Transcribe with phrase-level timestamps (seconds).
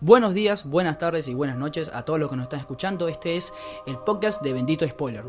[0.00, 3.08] Buenos días, buenas tardes y buenas noches a todos los que nos están escuchando.
[3.08, 3.52] Este es
[3.84, 5.24] el podcast de Bendito Spoiler.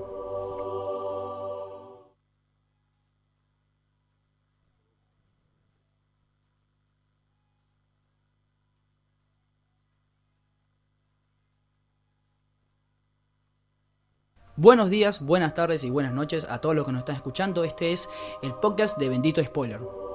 [14.56, 17.64] Buenos días, buenas tardes y buenas noches a todos los que nos están escuchando.
[17.64, 18.08] Este es
[18.44, 20.09] el podcast de Bendito Spoiler.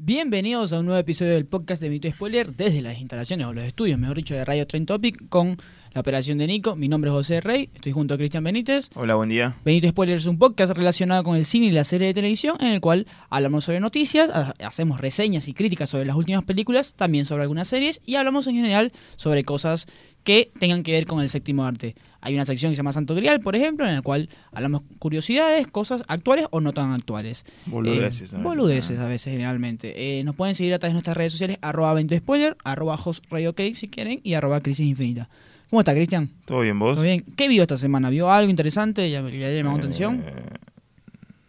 [0.00, 3.64] Bienvenidos a un nuevo episodio del podcast de Bendito Spoiler desde las instalaciones o los
[3.64, 5.56] estudios, mejor dicho, de Radio Trend Topic con
[5.92, 6.76] la operación de Nico.
[6.76, 8.90] Mi nombre es José Rey, estoy junto a Cristian Benítez.
[8.94, 9.56] Hola, buen día.
[9.64, 12.68] Benito Spoiler es un podcast relacionado con el cine y la serie de televisión en
[12.68, 17.24] el cual hablamos sobre noticias, ha- hacemos reseñas y críticas sobre las últimas películas, también
[17.24, 19.88] sobre algunas series y hablamos en general sobre cosas
[20.24, 21.94] que tengan que ver con el séptimo arte.
[22.20, 25.66] Hay una sección que se llama Santo Grial, por ejemplo, en la cual hablamos curiosidades,
[25.68, 27.44] cosas actuales o no tan actuales.
[27.66, 28.32] Boludeces.
[28.32, 28.42] Eh, ¿no?
[28.42, 29.04] boludeces Ah.
[29.04, 30.18] a veces, generalmente.
[30.18, 33.24] Eh, nos pueden seguir a través de nuestras redes sociales, arroba Bendito Spoiler, arroba Host
[33.30, 35.28] Radio Cake, si quieren, y arroba Crisis Infinita.
[35.70, 36.30] ¿Cómo está, Cristian?
[36.44, 36.94] ¿Todo bien vos?
[36.96, 37.22] ¿Todo bien?
[37.36, 38.10] ¿Qué vio esta semana?
[38.10, 39.08] ¿Vio algo interesante?
[39.10, 40.24] ¿Ya le llamó Eh, atención?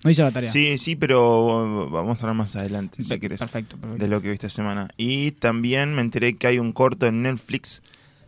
[0.03, 0.51] ¿No hizo la tarea?
[0.51, 4.01] Sí, sí, pero vamos a hablar más adelante, si querés, Perfecto, perfecto.
[4.03, 4.89] de lo que vi esta semana.
[4.97, 7.81] Y también me enteré que hay un corto en Netflix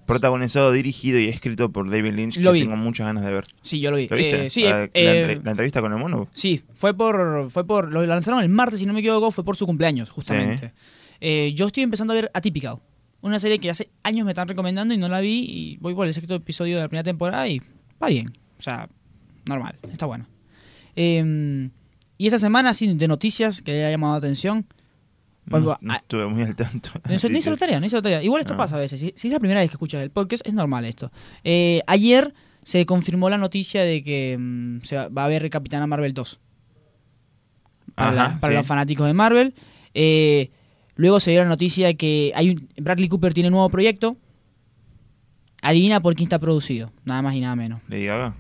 [0.06, 2.62] protagonizado, dirigido y escrito por David Lynch Lo que vi.
[2.64, 3.46] tengo muchas ganas de ver.
[3.62, 4.08] Sí, yo lo vi.
[4.08, 4.46] ¿Lo viste?
[4.46, 6.28] Eh, sí, la, eh, la eh, entre- la entrevista con el mono.
[6.34, 9.56] sí, fue por, fue por, lo lanzaron el martes, si no me equivoco, fue por
[9.56, 10.74] su cumpleaños, justamente.
[11.20, 12.78] Eh, yo estoy empezando a ver Atypical,
[13.22, 16.08] una serie que hace años me están recomendando y no la vi, y voy por
[16.08, 17.62] el sexto episodio de la primera temporada y
[18.02, 18.90] va bien, o sea,
[19.46, 20.26] normal, está bueno.
[20.96, 21.70] Eh,
[22.18, 24.66] y esta semana, sí, de noticias que haya llamado la atención,
[25.52, 26.92] no, no ah, estuve muy al tanto.
[27.08, 28.24] No hizo, no hizo la tarea, no hizo la tarea.
[28.24, 28.58] Igual esto No.
[28.58, 29.00] pasa a veces.
[29.00, 31.12] Si, si es la primera vez que escuchas el podcast, es normal esto.
[31.44, 36.14] Eh, ayer se confirmó la noticia de que mm, se va, a haber Capitana Marvel
[36.14, 36.40] 2.
[37.96, 38.58] Para, Ajá, la- para sí.
[38.58, 39.54] los fanáticos de Marvel.
[39.94, 40.52] Eh,
[40.96, 44.18] luego se dio la noticia de que hay un, Bradley Cooper tiene un nuevo proyecto.
[45.62, 46.92] Adivina por quién está producido.
[47.06, 47.82] Nada más y nada menos.
[47.88, 48.34] ¿Le Gaga?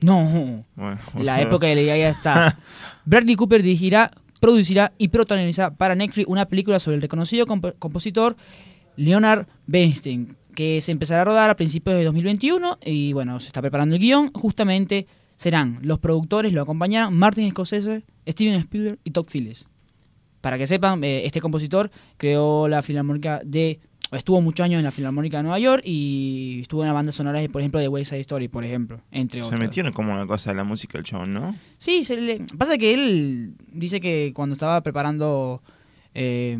[0.00, 0.64] No.
[0.76, 2.58] Bueno, La época de Lady Gaga está.
[3.04, 4.10] Bradley Cooper dirigirá,
[4.44, 8.36] producirá y protagonizará para Netflix una película sobre el reconocido comp- compositor
[8.94, 13.62] Leonard Bernstein, que se empezará a rodar a principios de 2021 y bueno, se está
[13.62, 14.30] preparando el guion.
[14.34, 15.06] Justamente
[15.36, 19.64] serán los productores, lo acompañarán Martin Scorsese, Steven Spielberg y Todd Phillips.
[20.42, 23.80] Para que sepan, eh, este compositor creó la Filarmónica de...
[24.14, 27.40] Estuvo muchos años en la Filarmónica de Nueva York y estuvo en la banda sonora,
[27.50, 29.60] por ejemplo, de West Side Story, por ejemplo, entre Se otros.
[29.60, 31.56] metió en como una cosa de la música el chabón, ¿no?
[31.78, 32.40] Sí, se le...
[32.58, 35.62] pasa que él dice que cuando estaba preparando
[36.14, 36.56] eh,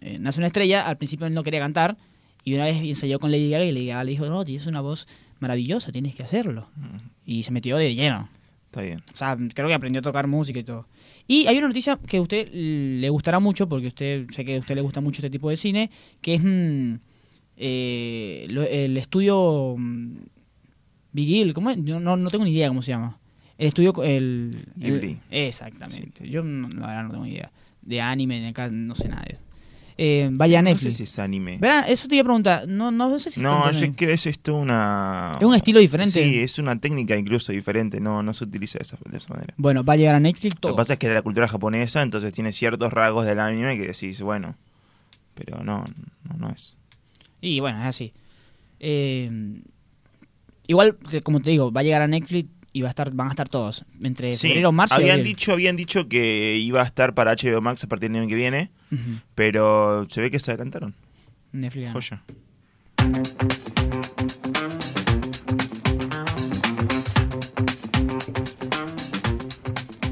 [0.00, 1.96] eh, Nace una estrella, al principio él no quería cantar
[2.44, 4.80] y una vez ensayó con Lady Gaga y Lady Gaga le dijo, no, tienes una
[4.80, 5.06] voz
[5.40, 6.68] maravillosa, tienes que hacerlo.
[6.76, 8.28] Mm, Y se metió de lleno.
[8.66, 9.02] Está bien.
[9.12, 10.86] O sea, creo que aprendió a tocar música y todo.
[11.26, 14.60] Y hay una noticia que a usted le gustará mucho, porque usted sé que a
[14.60, 16.94] usted le gusta mucho este tipo de cine, que es mm,
[17.56, 20.16] eh, lo- el estudio mm,
[21.12, 21.78] Big Hill, ¿cómo es?
[21.84, 23.18] Yo no, no tengo ni idea cómo se llama.
[23.58, 24.56] El estudio, el...
[24.80, 25.00] el-
[25.30, 26.28] exactamente.
[26.28, 27.50] Yo no, la verdad no tengo ni idea.
[27.82, 29.42] De anime, de acá no sé nada de eso.
[30.02, 30.96] Eh, vaya a No sé Netflix.
[30.96, 31.58] si es anime.
[31.58, 32.66] Verán, eso te iba a preguntar.
[32.66, 33.96] No, no sé si está No, yo Netflix.
[33.98, 35.36] creo que es esto una...
[35.38, 36.24] Es un estilo diferente.
[36.24, 39.52] Sí, es una técnica incluso diferente, no, no se utiliza de esa, de esa manera.
[39.58, 40.70] Bueno, va a llegar a Netflix todo.
[40.70, 43.40] Lo que pasa es que es de la cultura japonesa, entonces tiene ciertos rasgos del
[43.40, 44.56] anime que decís, bueno,
[45.34, 45.84] pero no,
[46.24, 46.76] no, no es.
[47.42, 48.14] Y bueno, es así.
[48.78, 49.60] Eh,
[50.66, 53.30] igual, como te digo, va a llegar a Netflix y va a estar, van a
[53.30, 53.84] estar todos.
[54.02, 55.26] Entre Sí, febrero, marzo y habían abril.
[55.34, 58.34] dicho, habían dicho que iba a estar para HBO Max a partir del año que
[58.36, 58.70] viene,
[59.34, 60.94] pero se ve que se adelantaron.
[61.52, 61.92] Netflix.
[61.92, 62.22] Joya.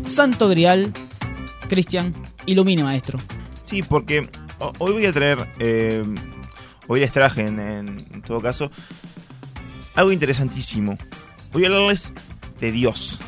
[0.07, 0.93] Santo Grial,
[1.69, 2.15] Cristian,
[2.47, 3.19] ilumine, maestro.
[3.65, 6.05] Sí, porque ho- hoy voy a traer, eh,
[6.87, 8.71] hoy les traje en- en todo caso,
[9.95, 10.97] algo interesantísimo.
[11.53, 12.13] Voy a hablarles
[12.61, 13.19] de Dios.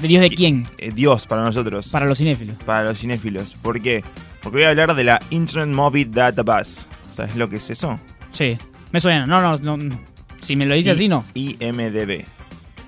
[0.00, 0.66] ¿De Dios de ¿Qui- quién?
[0.78, 1.88] Eh, Dios para nosotros.
[1.88, 2.56] Para los cinéfilos.
[2.64, 3.54] para los cinéfilos.
[3.54, 4.02] ¿Por qué?
[4.42, 6.86] Porque voy a hablar de la Internet Movie Database.
[7.08, 8.00] ¿Sabes lo que es eso?
[8.32, 8.58] Sí,
[8.90, 9.26] me suena.
[9.26, 9.76] No, no, no.
[9.76, 10.00] no.
[10.40, 11.24] Si me lo dice I- así, no.
[11.34, 12.24] IMDB.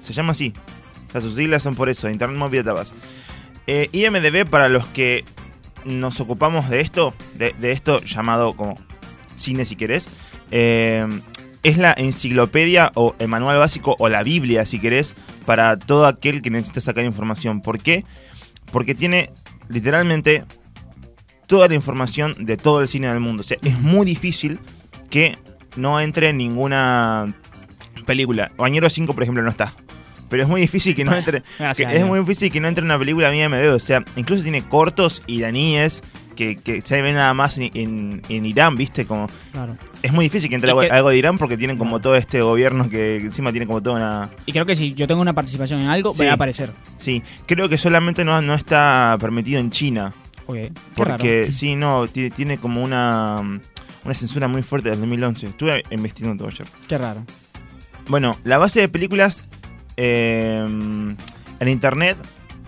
[0.01, 0.53] Se llama así.
[1.13, 2.95] Sea, sus siglas son por eso, Internet Movie Database.
[3.69, 5.25] Eh, IMDB, para los que
[5.85, 8.77] nos ocupamos de esto, de, de esto llamado como
[9.37, 10.11] cine si querés,
[10.51, 11.07] eh,
[11.63, 15.15] es la enciclopedia o el manual básico o la Biblia si querés
[15.45, 17.61] para todo aquel que necesita sacar información.
[17.61, 18.05] ¿Por qué?
[18.73, 19.31] Porque tiene
[19.69, 20.45] literalmente
[21.47, 23.43] toda la información de todo el cine del mundo.
[23.43, 24.59] O sea, es muy difícil
[25.11, 25.39] que
[25.77, 27.35] no entre ninguna
[28.07, 28.53] película.
[28.57, 29.75] Bañero 5, por ejemplo, no está.
[30.29, 31.43] Pero es muy difícil que no entre.
[31.59, 31.91] Gracias.
[31.91, 33.69] que es muy difícil que no entre una película mía MD.
[33.69, 36.03] O sea, incluso tiene cortos iraníes
[36.35, 39.07] que, que se ve nada más en, en- en Irán, ¿viste?
[39.07, 39.77] Como Claro.
[40.03, 42.43] es muy difícil que entre algo, que- algo de Irán porque tienen como todo este
[42.43, 44.31] gobierno que encima tiene como toda una...
[44.47, 46.25] Y creo que si yo tengo una participación en algo, Sí.
[46.25, 46.71] va a aparecer.
[46.97, 50.13] Sí, creo que solamente no, no está permitido en China.
[50.47, 51.53] Ok, qué Porque raro.
[51.53, 53.41] sí, no, tiene, tiene como una,
[54.05, 55.47] una censura muy fuerte desde 2011.
[55.47, 56.67] Estuve investigando todo ayer.
[56.87, 57.25] Qué raro.
[58.09, 59.43] Bueno, la base de películas
[59.97, 60.63] eh,
[61.61, 62.19] en internet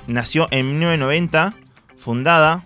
[0.06, 1.54] nació en 1990,
[1.98, 2.64] fundada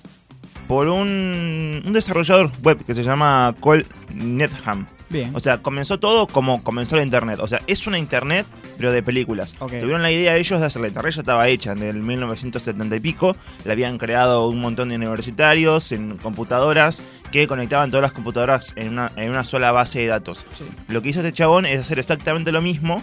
[0.71, 4.87] por un, un desarrollador web que se llama Cole Netham.
[5.09, 5.33] Bien.
[5.35, 7.41] O sea, comenzó todo como comenzó la internet.
[7.43, 8.47] O sea, es una internet,
[8.79, 9.57] pero de películas.
[9.59, 9.73] Ok.
[9.81, 13.01] Tuvieron la idea ellos de hacer la internet, ya estaba hecha en el 1970 y
[13.01, 13.37] pico.
[13.65, 17.03] La habían creado un montón de universitarios en computadoras
[17.33, 20.47] que conectaban todas las computadoras en una, en una sola base de datos.
[20.55, 20.67] Sí.
[20.87, 23.03] Lo que hizo este chabón es hacer exactamente lo mismo.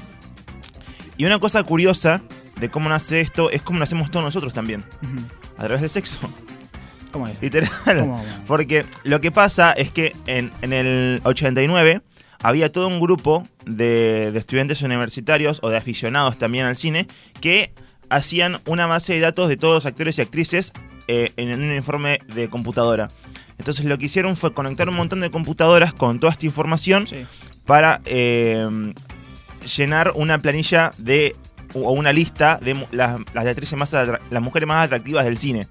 [1.18, 2.22] Y una cosa curiosa
[2.62, 4.86] de cómo nace esto es cómo nacemos todos nosotros también.
[5.58, 6.18] A través del sexo.
[7.12, 7.42] ¿Cómo es?
[7.42, 7.70] Literal.
[7.86, 8.24] ¿Cómo?
[8.48, 12.02] Porque lo que pasa es que en, en el 89
[12.40, 17.08] había todo un grupo de, de estudiantes universitarios o de aficionados también al cine
[17.42, 17.74] que
[18.10, 20.72] hacían una base de datos de todos los actores y actrices
[21.08, 23.10] eh, en un informe de computadora.
[23.58, 27.26] Entonces lo que hicieron fue conectar un montón de computadoras con toda esta información Sí.
[27.66, 28.94] para eh,
[29.78, 31.36] llenar una planilla de
[31.74, 35.68] o una lista de las, las actrices más las mujeres más atractivas del cine.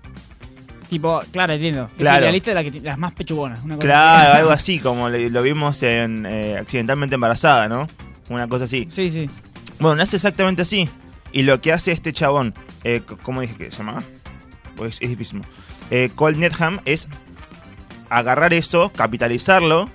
[0.88, 1.91] Tipo, claro, entiendo.
[1.99, 2.19] Claro.
[2.19, 3.61] Es la lista de la que las más pechugonas.
[3.65, 4.38] Una cosa Claro, así.
[4.38, 7.88] algo así, como lo vimos en eh, Accidentalmente Embarazada, ¿no?
[8.29, 8.87] Una cosa así.
[8.91, 9.29] Sí, sí.
[9.81, 10.88] Bueno, nace exactamente así.
[11.33, 12.55] Y lo que hace este chabón,
[12.85, 14.05] eh, ¿cómo dije que se llamaba?
[14.77, 15.43] Pues es difícil.
[15.91, 17.09] Eh, Cole Netham es
[18.09, 19.88] agarrar eso, capitalizarlo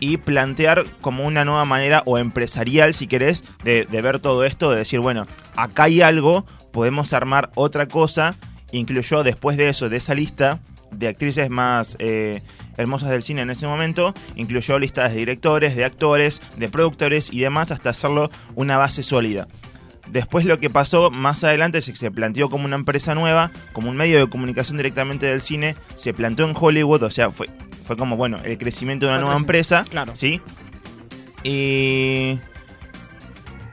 [0.00, 4.70] y plantear como una nueva manera o empresarial, si querés, de, de ver todo esto,
[4.70, 8.34] de decir, bueno, acá hay algo, podemos armar otra cosa.
[8.72, 10.60] Incluyó después de eso, de esa lista
[10.92, 12.42] de actrices más eh,
[12.76, 17.40] hermosas del cine en ese momento, incluyó listas de directores, de actores, de productores y
[17.40, 19.48] demás, hasta hacerlo una base sólida.
[20.08, 23.88] Después lo que pasó más adelante es que se planteó como una empresa nueva, como
[23.88, 27.48] un medio de comunicación directamente del cine, se planteó en Hollywood, o sea, fue,
[27.86, 30.14] fue como, bueno, el crecimiento de una nueva empresa, claro.
[30.14, 30.40] ¿sí?
[31.44, 32.38] Y...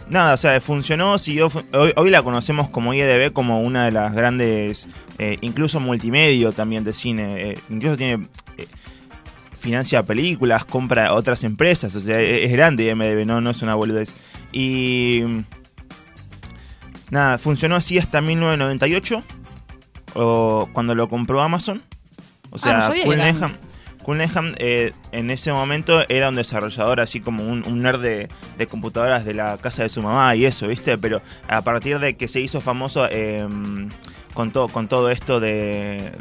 [0.10, 4.12] Nada, o sea, funcionó, siguió, hoy, hoy la conocemos como IDB como una de las
[4.14, 4.88] grandes,
[5.20, 8.28] eh, incluso multimedia también de cine, eh, incluso tiene...
[8.58, 8.68] eh,
[9.60, 13.76] financia películas, compra otras empresas, o sea, es, es grande IMDB, no, no es una
[13.76, 14.16] boludez.
[14.54, 15.22] Y
[17.10, 19.22] nada, funcionó así hasta 1998,
[20.16, 21.84] o cuando lo compró Amazon.
[22.52, 23.58] O Ah, sea, no que eran-
[24.10, 28.28] Cullenham, eh, en ese momento era un desarrollador así como un, nerd de,
[28.68, 30.98] computadoras de la casa de su mamá y eso, ¿viste?
[30.98, 33.48] Pero a partir de que se hizo famoso eh,
[34.34, 36.12] con, todo, con todo esto de,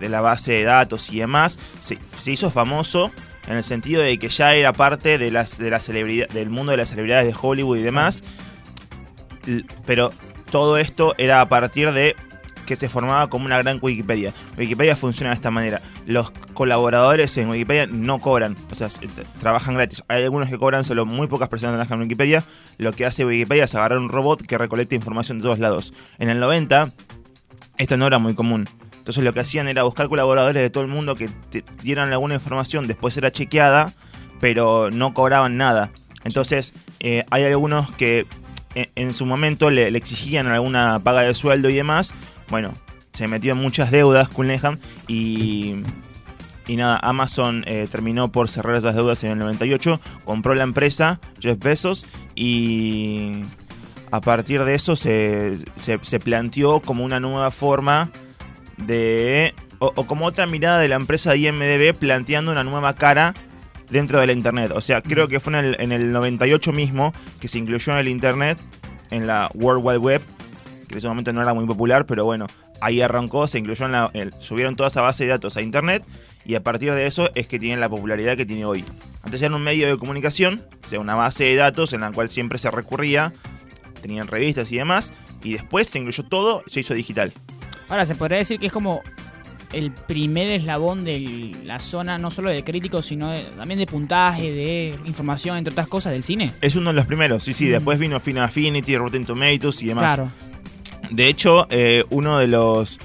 [0.00, 3.12] la base de datos y demás, se, se hizo famoso
[3.46, 6.70] en el sentido de que ya era parte de las de la celebridad, del mundo
[6.70, 8.24] de las celebridades de Hollywood y demás.
[9.84, 10.10] Pero
[10.50, 12.16] todo esto era a partir de
[12.66, 14.34] que se formaba como una gran Wikipedia.
[14.58, 15.80] Wikipedia funciona de esta manera.
[16.06, 19.08] Los colaboradores en Wikipedia no cobran, o sea, se-
[19.40, 20.02] trabajan gratis.
[20.08, 22.44] Hay algunos que cobran, solo muy pocas personas trabajan en Wikipedia.
[22.78, 25.94] Lo que hace Wikipedia es agarrar un robot que recolecta información de todos lados.
[26.18, 26.92] En el 90,
[27.78, 28.68] esto no era muy común.
[28.98, 32.34] Entonces lo que hacían era buscar colaboradores de todo el mundo que te dieran alguna
[32.34, 33.94] información, después era chequeada,
[34.40, 35.90] pero no cobraban nada.
[36.24, 38.26] Entonces eh, hay algunos que
[38.74, 42.14] en, en su momento le, le exigían alguna paga de sueldo y demás.
[42.48, 42.74] Bueno,
[43.12, 45.76] se metió en muchas deudas Cullenham y,
[46.66, 51.20] y nada, Amazon eh, terminó por cerrar esas deudas en el 98, compró la empresa,
[51.40, 53.42] Jeff Bezos, y
[54.10, 58.10] a partir de eso se, se, se planteó como una nueva forma
[58.76, 59.54] de...
[59.78, 63.34] O, o como otra mirada de la empresa de IMDB planteando una nueva cara
[63.90, 64.72] dentro de la internet.
[64.74, 67.98] O sea, creo que fue en el, en el 98 mismo que se incluyó en
[67.98, 68.58] el internet,
[69.10, 70.22] en la World Wide Web,
[70.86, 72.46] que en ese momento no era muy popular, pero bueno,
[72.80, 74.10] ahí arrancó, se incluyó en la...
[74.14, 76.04] el- subieron toda esa base de datos a internet
[76.44, 78.84] y a partir de eso es que tienen la popularidad que tiene hoy.
[79.22, 82.30] Antes era un medio de comunicación, o sea, una base de datos en la cual
[82.30, 83.32] siempre se recurría,
[84.00, 85.12] tenían revistas y demás,
[85.42, 87.32] y después se incluyó todo, se hizo digital.
[87.88, 89.02] Ahora, se podría decir que es como
[89.72, 94.52] el primer eslabón de la zona, no solo de críticos, sino de- también de puntaje,
[94.52, 96.52] de información, entre otras cosas, del cine.
[96.60, 97.70] Es uno de los primeros, sí, sí, Mm.
[97.72, 100.04] después vino Final Affinity, Rotten Tomatoes y demás.
[100.14, 100.30] Claro.
[101.10, 102.98] De hecho, eh, uno de los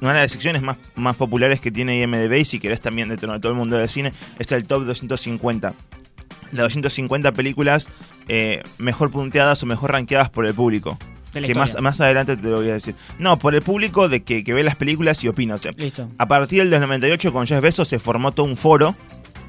[0.00, 3.16] una de las secciones más, más populares que tiene IMDb, y si querés también de
[3.16, 5.74] todo el mundo del cine, es el top 250.
[6.52, 7.88] Las 250 películas
[8.28, 10.98] eh, mejor punteadas o mejor rankeadas por el público.
[11.32, 12.94] Que más, más adelante te lo voy a decir.
[13.18, 15.54] No, por el público de que, que ve las películas y opina.
[15.54, 16.08] O sea, Listo.
[16.18, 18.94] a partir del 98 con Jeff Bezos se formó todo un foro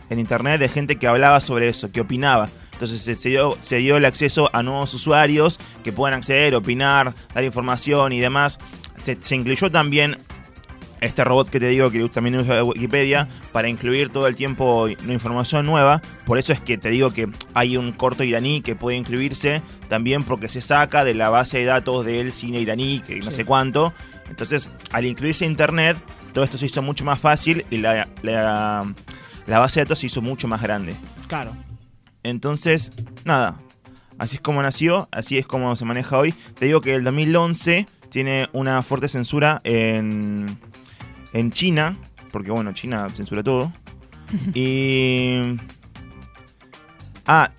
[0.09, 2.49] en internet de gente que hablaba sobre eso, que opinaba.
[2.73, 7.13] Entonces se, se dio, se dio el acceso a nuevos usuarios que puedan acceder, opinar,
[7.33, 8.59] dar información y demás.
[9.03, 10.17] Se, se incluyó también
[11.01, 15.65] este robot que te digo que también usa Wikipedia para incluir todo el tiempo información
[15.65, 16.01] nueva.
[16.25, 20.23] Por eso es que te digo que hay un corto iraní que puede incluirse también
[20.23, 23.37] porque se saca de la base de datos del cine iraní, que no Sí.
[23.37, 23.93] sé cuánto.
[24.29, 25.97] Entonces, al incluirse internet,
[26.33, 28.91] todo esto se hizo mucho más fácil y la, la,
[29.45, 30.95] la base de datos se hizo mucho más grande.
[31.27, 31.51] Claro.
[32.23, 32.91] Entonces,
[33.25, 33.59] nada,
[34.17, 36.33] así es como nació, así es como se maneja hoy.
[36.57, 40.57] Te digo que el 2011 tiene una fuerte censura en,
[41.33, 41.97] en China,
[42.31, 43.73] porque bueno, China censura todo.
[44.53, 45.57] y...
[47.25, 47.51] Ah,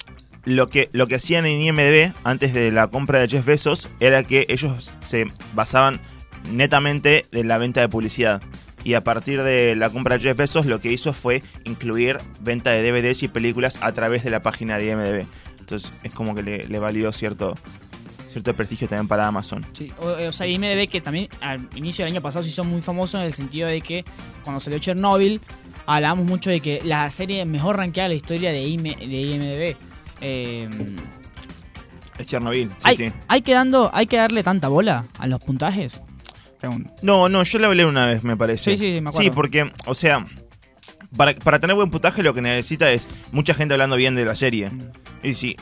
[0.44, 4.22] lo que, lo que hacían en IMDB antes de la compra de Jeff Bezos era
[4.24, 6.00] que ellos se basaban
[6.52, 8.42] netamente de la venta de publicidad.
[8.84, 12.70] Y a partir de la compra de Jeff Bezos lo que hizo fue incluir venta
[12.70, 15.26] de DVDs y películas a través de la página de IMDB.
[15.58, 17.54] Entonces es como que le, le valió cierto,
[18.30, 19.64] cierto prestigio también para Amazon.
[19.72, 22.82] Sí, o, o sea, IMDB que también al inicio del año pasado se hizo muy
[22.82, 24.04] famoso en el sentido de que
[24.42, 25.40] cuando salió Chernobyl
[25.86, 29.76] hablábamos mucho de que la serie mejor rankeada de la historia de, de IMDB.
[30.20, 30.68] Eh,
[32.18, 33.12] Es Chernobyl, sí, ¿hay, sí.
[33.28, 36.02] ¿hay, que dando, ¿Hay que darle tanta bola a los puntajes?
[36.68, 36.92] Pregunto.
[37.02, 38.72] No, no, yo lo hablé una vez, me parece.
[38.72, 39.20] Sí, sí, me acuerdo.
[39.20, 40.26] Sí, porque, o sea,
[41.16, 44.34] para, para tener buen puntaje lo que necesita es mucha gente hablando bien de la
[44.34, 44.70] serie.
[44.70, 44.90] Mm.
[45.22, 45.56] Y si,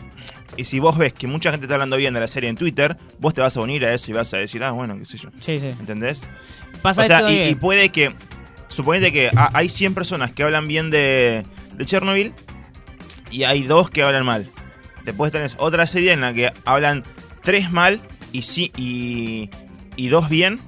[0.57, 2.97] y si vos ves que mucha gente está hablando bien de la serie en Twitter,
[3.19, 5.19] vos te vas a unir a eso y vas a decir, ah, bueno, qué sé
[5.19, 5.31] yo.
[5.41, 5.67] Sí, sí.
[5.81, 6.23] ¿Entendés?
[6.83, 8.13] Pasa o sea, y, puede que,
[8.69, 11.45] suponete que ha- hay 100 personas que hablan bien de,
[11.75, 12.33] de Chernobyl
[13.31, 14.49] y hay dos que hablan mal.
[15.05, 17.05] Después tenés otra serie en la que hablan
[17.43, 18.01] tres mal
[18.33, 19.51] y sí y,
[19.97, 20.61] y dos bien.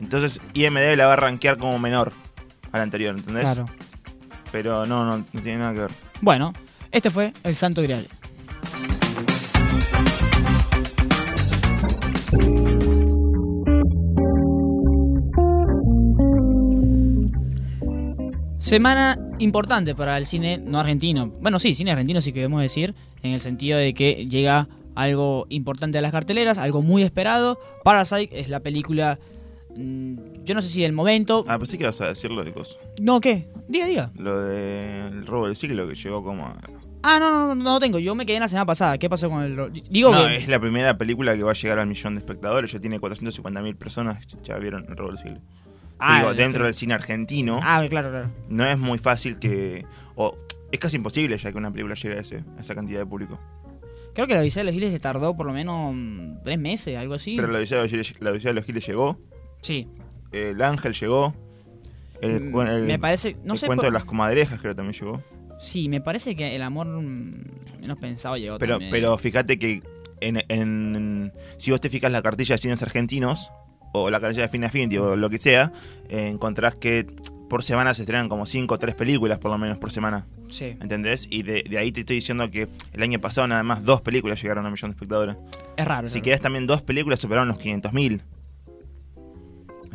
[0.00, 2.12] Entonces IMDB la va a rankear como menor
[2.72, 3.44] a la anterior, ¿entendés?
[3.44, 3.66] Claro.
[4.50, 5.90] Pero no, no, no tiene nada que ver.
[6.20, 6.52] Bueno,
[6.90, 8.06] este fue el Santo Grial.
[18.58, 21.32] Semana importante para el cine no argentino.
[21.40, 25.46] Bueno, sí, cine argentino sí que debemos decir, en el sentido de que llega algo
[25.48, 27.58] importante a las carteleras, algo muy esperado.
[27.82, 29.18] Parasite es la película,
[29.76, 31.44] yo no sé si del momento.
[31.48, 32.78] Ah, pensé que ibas a decir lo de cosas.
[33.00, 33.48] No, ¿qué?
[33.68, 34.10] Diga, diga.
[34.16, 36.46] Lo del robo del siglo que llegó como...
[36.46, 36.58] a-
[37.02, 37.98] Ah, no, no, no, no tengo.
[37.98, 38.98] Yo me quedé en la semana pasada.
[38.98, 39.56] ¿Qué pasó con el...
[39.56, 40.36] ro- Digo no, que...
[40.36, 42.70] es la primera película que va a llegar al millón de espectadores.
[42.72, 44.26] Ya tiene 450.000 personas.
[44.44, 45.38] Ya vieron el robo del siglo.
[45.98, 48.30] Ah, Digo, el- dentro del cine argentino, Ah, claro, claro.
[48.50, 49.86] no es muy fácil que.
[50.14, 50.36] O
[50.70, 53.38] es casi imposible ya que una película llegue a, ese- a esa cantidad de público.
[54.12, 56.96] Creo que la Odisea de los Giles se tardó por lo menos mm, tres meses,
[56.98, 57.36] algo así.
[57.36, 59.18] Pero la Odisea, de los Giles, la Odisea de los Giles llegó,
[59.62, 59.88] Sí.
[60.32, 61.34] el Ángel llegó,
[62.20, 63.36] el, Mm, el- me parece...
[63.44, 63.66] No el sé...
[63.66, 65.22] cuento por- de las comadrejas creo que también llegó.
[65.58, 67.30] Sí, me parece que el amor mm,
[67.80, 68.90] menos pensado llegó Pero, también.
[68.90, 69.82] pero fíjate que
[70.20, 73.50] en, en- si vos te fijas la cartilla de cines argentinos,
[73.92, 75.72] o la cartilla de Fin Affinity, o lo que sea,
[76.08, 77.06] eh, encontrás que
[77.48, 80.26] por semana se estrenan como 5 o 3 películas por lo menos por semana.
[80.48, 81.26] Sí, ¿Entendés?
[81.30, 84.40] Y de, de ahí te estoy diciendo que el año pasado nada más dos películas
[84.40, 85.36] llegaron a un millón de espectadores.
[85.76, 86.06] es raro.
[86.06, 88.20] Si quedas también dos películas superaron los 500.000.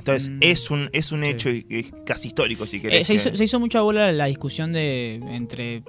[0.05, 0.37] Entonces Mm.
[0.41, 1.29] es un es un Sí.
[1.29, 3.07] hecho y- y casi histórico si Eh, querés.
[3.07, 5.81] que- hizo, se hizo mucha bola la discusión de entre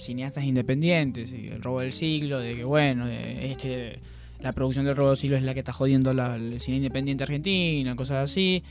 [0.00, 4.00] cineastas independientes y el robo del siglo, de que bueno, de este
[4.40, 7.22] la producción del robo del siglo es la que está jodiendo la- el cine independiente
[7.22, 8.64] argentino, cosas así.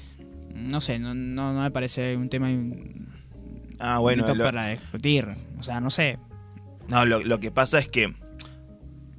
[0.53, 2.49] No sé, no, no, no me parece un tema
[3.79, 5.25] ah, bueno, lo, para discutir.
[5.59, 6.17] O sea, no sé.
[6.89, 8.13] no, lo, lo que pasa es que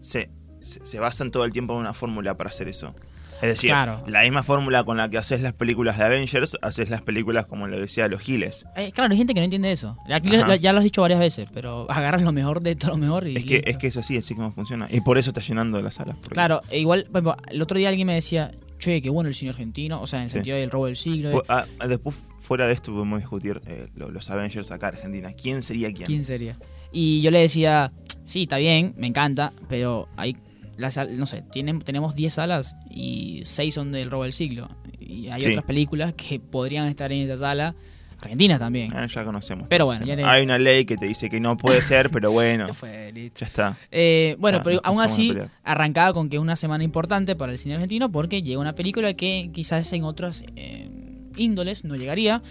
[0.00, 0.28] se,
[0.60, 2.94] se, se basan todo el tiempo en una fórmula para hacer eso.
[3.42, 4.02] Es decir, Claro.
[4.06, 7.66] la misma fórmula con la que haces las películas de Avengers, haces las películas como
[7.66, 8.66] lo decía los Giles.
[8.76, 9.96] Eh, claro, hay gente que no entiende eso.
[10.12, 12.96] Aquí lo- ya lo has dicho varias veces, pero agarras lo mejor de todo lo
[12.98, 13.70] mejor y Es que, listo.
[13.70, 14.88] es que es así, así como funciona.
[14.90, 16.16] Y por eso está llenando las salas.
[16.16, 17.08] porque- Claro, e igual,
[17.50, 20.24] el otro día alguien me decía, che, qué bueno el cine argentino, o sea, en
[20.24, 20.34] el Sí.
[20.34, 21.42] sentido del robo del siglo.
[21.48, 25.32] Ah, después, fuera de esto, podemos discutir eh, lo- los Avengers acá, Argentina.
[25.32, 26.06] ¿Quién sería quién?
[26.06, 26.58] ¿Quién sería?
[26.92, 27.92] Y yo le decía,
[28.24, 30.36] sí, está bien, me encanta, pero hay,
[30.80, 34.68] las, no sé, tienen, tenemos 10 salas y 6 son del robo del siglo.
[34.98, 35.48] Y hay Sí.
[35.50, 37.74] otras películas que podrían estar en esa sala,
[38.20, 38.92] argentinas también.
[38.94, 39.66] Ah, ya conocemos.
[39.68, 42.66] Pero bueno, ya Hay una ley que te dice que no puede ser, pero bueno,
[42.68, 43.40] Ya fue, listo.
[43.40, 43.76] ya está.
[43.90, 45.34] Eh, bueno, Ya, pero aún así,
[45.64, 49.14] arrancaba con que es una semana importante para el cine argentino porque llega una película
[49.14, 50.88] que quizás en otras eh,
[51.36, 52.42] índoles no llegaría.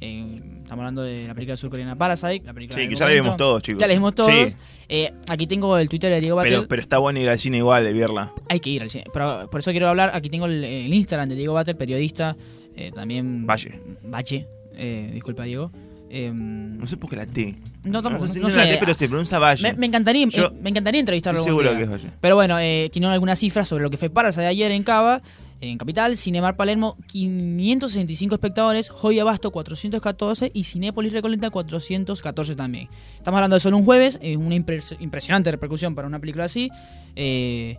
[0.00, 2.42] Eh, estamos hablando de la película surcoreana Parasite.
[2.44, 3.80] La película Sí, que ya la vimos todos, chicos.
[3.80, 4.30] Ya la vimos todos.
[4.30, 4.54] Sí.
[4.90, 6.52] Eh, aquí tengo el Twitter de Diego Batel.
[6.52, 8.32] Pero, pero está bueno ir al cine igual, de verla.
[8.48, 9.04] Hay que ir al cine.
[9.12, 10.10] Pero por eso quiero hablar.
[10.14, 12.36] Aquí tengo el, el Instagram de Diego Batel, periodista.
[12.76, 13.46] eh, también.
[13.46, 13.80] Valle.
[14.04, 14.46] Valle.
[14.74, 15.70] Eh, disculpa, Diego.
[16.10, 17.54] Eh, No sé por qué la T.
[17.84, 18.70] No, tampoco, sé si no no la sé.
[18.74, 19.62] T, pero se pronuncia Valle.
[19.62, 21.42] me, me encantaría, Yo- eh, me encantaría entrevistarlo.
[21.42, 21.76] Seguro día.
[21.78, 22.10] que es Valle.
[22.20, 25.20] Pero bueno, eh, tiene algunas cifras sobre lo que fue Parasite ayer en Cava,
[25.60, 32.88] en Capital, Cinemar Palermo 565 espectadores, Joya Abasto 414 y Cinépolis Recoleta 414 también.
[33.16, 36.70] Estamos hablando de solo un jueves, es una impres- impresionante repercusión para una película así.
[37.16, 37.76] Eh,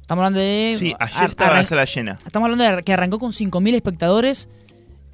[0.00, 0.76] estamos hablando de...
[0.78, 2.18] Sí, ayer estaba la sala llena.
[2.26, 4.48] Estamos hablando de que arrancó con 5.000 espectadores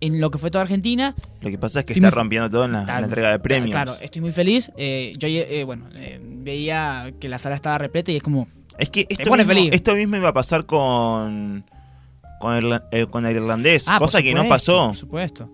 [0.01, 1.15] en lo que fue toda Argentina.
[1.43, 3.31] Lo que pasa es que Estoy está rompiendo todo en la, en la Claro, entrega
[3.31, 3.71] de premios.
[3.71, 4.71] Claro, estoy muy feliz.
[4.77, 8.49] Eh, yo, eh, bueno, eh, veía que la sala estaba repleta y es como...
[8.79, 9.75] Es que esto mismo, feliz.
[9.75, 11.65] esto mismo iba a pasar con
[12.43, 14.89] con el, eh, con el irlandés, Ah, cosa que no pasó.
[14.89, 15.49] Por supuesto.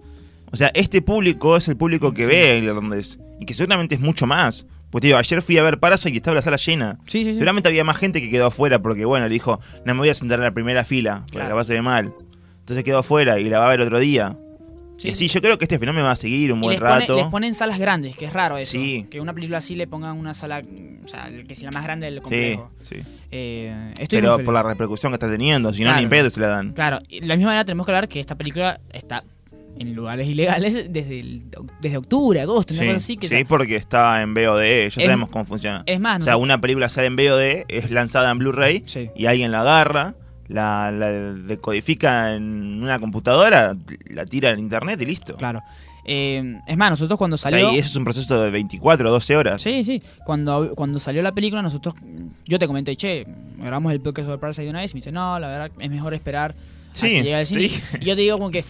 [0.50, 4.00] O sea, este público es el público que ve el irlandés y que seguramente es
[4.00, 4.66] mucho más.
[4.90, 6.96] Pues digo, ayer fui a ver Parasite y estaba la sala llena.
[7.06, 7.32] Sí, sí, sí.
[7.34, 10.38] Seguramente había más gente que quedó afuera porque, bueno, dijo, no me voy a sentar
[10.38, 11.50] en la primera fila, porque Claro.
[11.50, 12.14] capaz se ve mal.
[12.60, 14.34] Entonces quedó afuera y la va a ver otro día.
[14.98, 16.80] Sí, y así, yo creo que este fenómeno va a seguir un Y buen les,
[16.80, 17.16] pone- rato.
[17.16, 18.72] les ponen salas grandes, que es raro eso.
[18.72, 19.06] Sí.
[19.10, 20.62] Que una película así le pongan una sala,
[21.04, 22.70] o sea, que sea la más grande del complejo.
[22.82, 22.96] sí.
[23.30, 26.00] Eh, estoy Pero por la repercusión que está teniendo, si no, Claro.
[26.02, 26.72] ni pedo se la dan.
[26.72, 29.22] Claro, de la misma manera tenemos que hablar que esta película está
[29.78, 31.42] en lugares ilegales desde, el-
[31.80, 33.16] desde octubre, agosto, una Sí, cosa así.
[33.18, 35.84] Que sí, sea- porque está en VOD, ya sabemos cómo funciona.
[35.86, 39.10] es más, o sea, no- una película sale en VOD, es lanzada en Blu-ray Sí.
[39.14, 40.14] y alguien la agarra,
[40.48, 43.76] la, la decodifica en una computadora,
[44.10, 45.36] la tira en internet y listo.
[45.36, 45.62] Claro.
[46.10, 47.70] Eh, es más, nosotros cuando O sea, salió...
[47.70, 49.60] y eso es un proceso de 24 o 12 horas.
[49.60, 50.02] Sí, sí.
[50.24, 51.94] Cuando, cuando salió la película, nosotros.
[52.46, 53.26] Yo te comenté, che,
[53.58, 54.92] grabamos el podcast sobre Parasite vez.
[54.92, 57.60] Y me dice, no, la verdad es mejor esperar a Sí, que llegue al cine.
[57.60, 57.82] dije.
[58.00, 58.64] Y yo te digo, como que.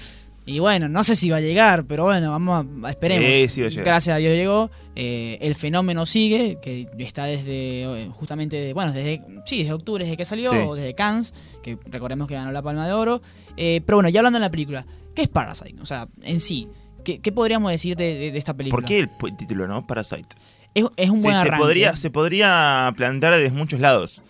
[0.49, 3.27] Y bueno, no sé si va a llegar, pero bueno, vamos a, esperemos.
[3.29, 3.85] Sí, sí va a llegar.
[3.85, 4.71] Gracias a Dios llegó.
[4.97, 7.83] Eh, el fenómeno sigue, que está desde.
[7.83, 9.21] eh, Justamente, bueno, desde.
[9.47, 10.57] Sí, desde octubre, desde que salió, Sí.
[10.67, 13.21] o desde Cannes, que recordemos que ganó la Palma de Oro.
[13.57, 15.81] Eh, pero bueno, ya hablando de la película, ¿qué es Parasite?
[15.83, 16.69] O sea, en sí.
[17.05, 18.81] ¿Qué, qué podríamos decir de, de- de esta película?
[18.81, 19.87] ¿Por qué el título, no?
[19.87, 20.29] Parasite.
[20.75, 21.63] Es, es un buen se, arranque.
[21.63, 24.23] podría, se podría plantear desde muchos lados.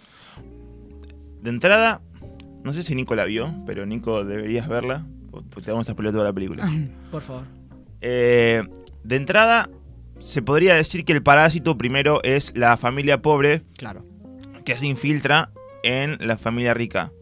[1.43, 2.01] De entrada,
[2.65, 5.07] no sé si Nico la vio, pero Nico deberías verla,
[5.51, 6.69] porque te vamos a spoiler toda la película.
[7.11, 7.45] Por favor.
[8.01, 8.63] Eh,
[9.05, 9.69] de entrada,
[10.21, 14.05] se podría decir que el parásito primero es la familia pobre Claro.
[14.65, 15.51] que se infiltra
[15.83, 17.13] en la familia rica.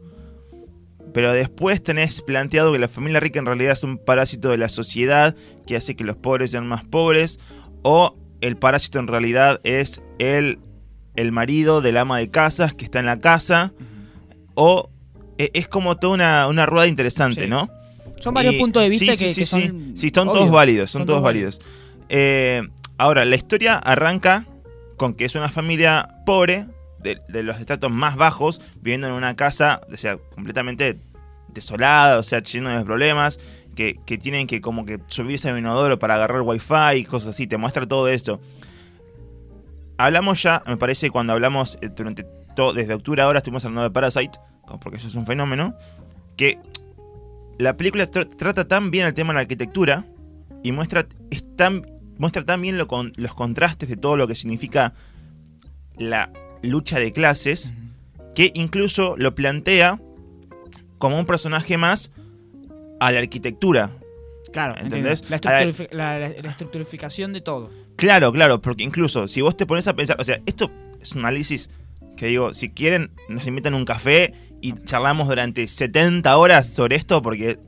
[1.15, 4.69] Pero después tenés planteado que la familia rica en realidad es un parásito de la
[4.69, 5.35] sociedad
[5.67, 7.39] que hace que los pobres sean más pobres.
[7.83, 10.59] O el parásito en realidad es el,
[11.15, 13.73] el marido del ama de casas que está en la casa.
[14.55, 14.91] O
[15.39, 17.49] e- es como toda una, una rueda interesante, Sí.
[17.49, 17.71] ¿no?
[18.21, 19.61] Son varios Y- puntos de vista sí, que, sí, que sí, son.
[19.61, 19.93] sí.
[19.97, 20.41] Sí, son obvios.
[20.45, 21.61] todos válidos, son, Son todos válidos.
[22.09, 22.63] Eh,
[22.99, 24.47] ahora, la historia arranca
[24.97, 26.67] con que es una familia pobre,
[26.99, 30.99] de, de los estratos más bajos, viviendo en una casa, o sea, completamente
[31.49, 33.39] desolada, o sea, lleno de problemas,
[33.75, 37.47] que, que tienen que como que subirse al inodoro para agarrar wifi y cosas así,
[37.47, 38.41] te muestra todo esto.
[39.99, 42.25] Hablamos ya, me parece, cuando hablamos eh, durante
[42.55, 44.39] todo, desde octubre ahora estuvimos hablando de Parasite,
[44.81, 45.75] porque eso es un fenómeno,
[46.37, 46.59] que
[47.59, 50.05] la película tra- trata tan bien el tema de la arquitectura
[50.62, 51.87] y muestra, es tan-
[52.19, 54.95] muestra tan bien lo con, los contrastes de todo lo que significa
[55.99, 56.31] la
[56.62, 57.71] lucha de clases,
[58.35, 60.01] que incluso lo plantea
[60.99, 62.11] como un personaje más
[63.01, 63.90] a la arquitectura.
[64.53, 65.21] Claro, ¿Entendés?
[65.23, 65.49] entiendo.
[65.49, 67.71] La, estructurifi- la, la- la estructurificación de todo.
[67.97, 71.21] Claro, claro, porque incluso si vos te pones a pensar, o sea, esto es un
[71.21, 71.71] análisis
[72.16, 74.33] que digo, si quieren, nos invitan a un café
[74.69, 77.59] y charlamos durante 70 horas sobre esto, porque,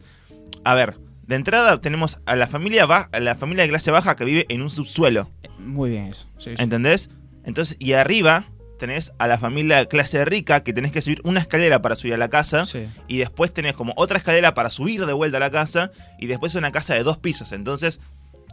[0.65, 0.95] a ver,
[1.27, 4.47] de entrada tenemos a la familia ba- a la familia de clase baja que vive
[4.49, 6.27] en un subsuelo, Muy bien eso.
[6.39, 6.63] Sí, sí.
[6.63, 7.11] ¿entendés?
[7.45, 8.47] Entonces, y arriba
[8.79, 12.15] tenés a la familia de clase rica que tenés que subir una escalera para subir
[12.15, 12.65] a la casa.
[12.67, 12.87] Sí.
[13.09, 15.91] Y después tenés como otra escalera para subir de vuelta a la casa.
[16.21, 17.51] Y después una casa de dos pisos.
[17.53, 18.01] Entonces,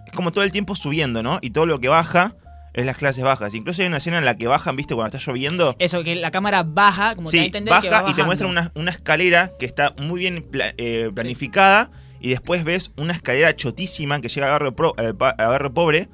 [0.07, 1.37] es como todo el tiempo subiendo, ¿no?
[1.41, 2.33] Y todo lo que baja
[2.75, 3.53] es las clases bajas.
[3.55, 4.93] Incluso hay una escena en la que bajan, ¿viste?
[4.93, 5.75] Cuando está lloviendo.
[5.79, 8.15] Eso, que la cámara baja, como te da a Sí, entender que va baja y
[8.15, 11.89] te muestra una, una escalera que está muy bien pla- eh, planificada.
[12.19, 15.73] Y después ves una escalera chotísima que llega a barrio, pro- eh, pa- a barrio
[15.73, 16.09] pobre.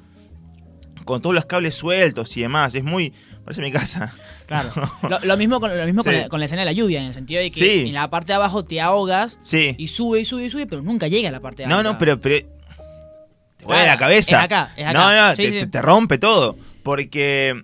[1.04, 2.74] Con todos los cables sueltos y demás.
[2.74, 3.12] Es muy.
[3.44, 4.14] Parece mi casa.
[4.46, 4.70] Claro.
[5.08, 6.20] Lo, lo mismo, con, lo mismo con, Sí.
[6.20, 7.88] la, con la escena de la lluvia, en el sentido de que Sí.
[7.88, 9.74] en la parte de abajo te ahogas Sí.
[9.78, 11.92] y sube y sube y sube, pero nunca llega a la parte de No, arriba.
[11.92, 12.46] no, pero, pero
[13.66, 14.38] te la cabeza.
[14.38, 14.92] es acá, es acá.
[14.92, 15.58] No, no, Sí, te, sí.
[15.60, 16.56] te- te rompe todo.
[16.82, 17.54] Porque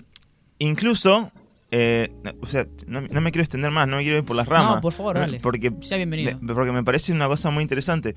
[0.58, 1.30] incluso,
[1.70, 2.08] eh,
[2.40, 4.76] o sea, no, no me quiero extender más, no me quiero ir por las ramas.
[4.76, 5.40] No, por favor, dale.
[5.40, 6.38] Porque, Sea bienvenido.
[6.40, 8.14] me- porque me parece una cosa muy interesante.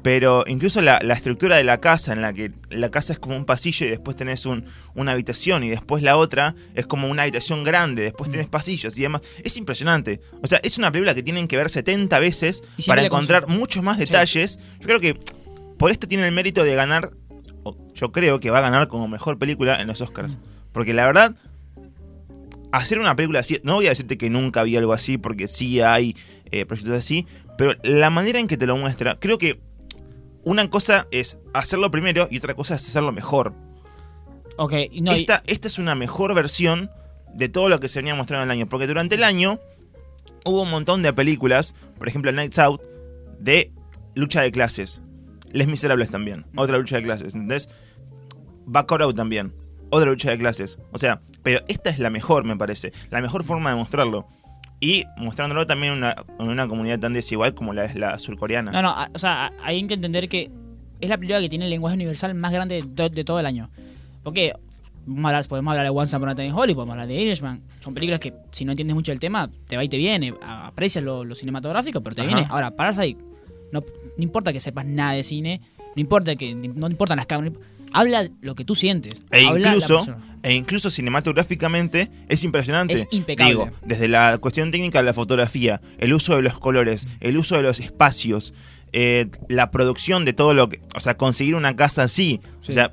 [0.00, 3.36] Pero incluso la, la estructura de la casa, en la que la casa es como
[3.36, 7.22] un pasillo y después tenés un, una habitación y después la otra es como una
[7.22, 10.20] habitación grande, después tenés pasillos y demás, es impresionante.
[10.40, 13.82] O sea, es una película que tienen que ver 70 veces Y para encontrar muchos
[13.82, 14.60] más detalles.
[14.80, 15.18] Yo creo que
[15.78, 17.10] por esto tiene el mérito de ganar,
[17.94, 20.38] yo creo que va a ganar como mejor película en los Oscars.
[20.72, 21.34] Porque la verdad,
[22.72, 25.80] hacer una película así, no voy a decirte que nunca vi algo así, porque sí
[25.80, 26.16] hay
[26.50, 29.60] eh, proyectos así, pero la manera en que te lo muestra, creo que
[30.44, 33.52] una cosa es hacerlo primero y otra cosa es hacerlo mejor.
[34.56, 36.90] Ok, no, y- esta, esta es una mejor versión
[37.34, 39.58] de todo lo que se venía mostrando en el año, porque durante el año
[40.44, 42.80] hubo un montón de películas, por ejemplo Nights Out,
[43.38, 43.72] de
[44.14, 45.00] lucha de clases.
[45.52, 47.68] Les Miserables también, otra lucha de clases, ¿entendés?
[48.66, 49.52] Backward Out también,
[49.90, 50.78] otra lucha de clases.
[50.92, 54.26] O sea, pero esta es la mejor, me parece, la mejor forma de mostrarlo.
[54.80, 58.70] Y mostrándolo también en una, en una comunidad tan desigual como la es la surcoreana.
[58.70, 60.50] No, no, a- o sea, hay que entender que
[61.00, 63.70] es la película que tiene el lenguaje universal más grande de, de todo el año.
[64.22, 64.52] Porque
[65.24, 67.60] hablar, podemos hablar de Once Upon a Time in Hollywood, podemos hablar de Irishman.
[67.80, 70.34] Son películas que, si no entiendes mucho el tema, te va y te viene.
[70.42, 72.28] Aprecias lo, lo cinematográfico, pero te Ajá.
[72.34, 72.46] viene.
[72.48, 73.18] Ahora, Parasite,
[73.72, 73.82] no,
[74.18, 75.62] no importa que sepas nada de cine,
[75.96, 77.54] no importa que no importan las cámaras,
[77.92, 79.14] habla lo que tú sientes.
[79.30, 82.94] E habla incluso, e incluso cinematográficamente es impresionante.
[82.94, 83.50] Es impecable.
[83.50, 87.56] Digo, desde la cuestión técnica de la fotografía, el uso de los colores, el uso
[87.56, 88.52] de los espacios,
[88.92, 90.80] eh, la producción de todo lo que.
[90.94, 92.40] O sea, conseguir una casa así.
[92.60, 92.72] Sí.
[92.72, 92.92] O sea,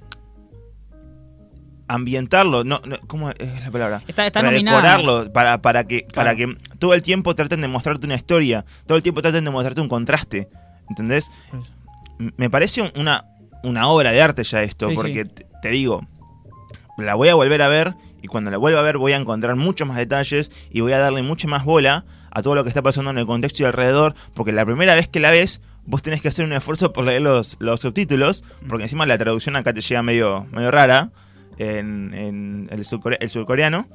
[1.88, 2.64] ambientarlo.
[2.64, 4.04] No, no, ¿Cómo es la palabra?
[4.08, 4.78] Está, está para nominada.
[4.78, 8.98] decorarlo, para, para, que, para que todo el tiempo traten de mostrarte una historia, todo
[8.98, 10.48] el tiempo traten de mostrarte un contraste.
[10.90, 11.30] ¿Entendés?
[12.38, 13.26] Me parece un- una,
[13.64, 15.30] una obra de arte ya esto, Sí, porque sí.
[15.30, 16.06] te, te digo,
[16.98, 19.56] la voy a volver a ver y cuando la vuelva a ver voy a encontrar
[19.56, 22.82] muchos más detalles y voy a darle mucha más bola a todo lo que está
[22.82, 26.22] pasando en el contexto y alrededor, porque la primera vez que la ves vos tenés
[26.22, 29.82] que hacer un esfuerzo por leer los, los subtítulos, porque encima la traducción acá te
[29.82, 31.12] llega medio, medio rara
[31.58, 33.88] en, en el, surcore- el surcoreano.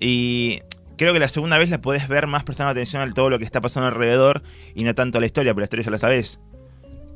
[0.00, 0.60] Y
[0.96, 3.44] creo que la segunda vez la podés ver más prestando atención a todo lo que
[3.44, 4.42] está pasando alrededor
[4.74, 6.40] y no tanto a la historia, porque la historia ya la sabés.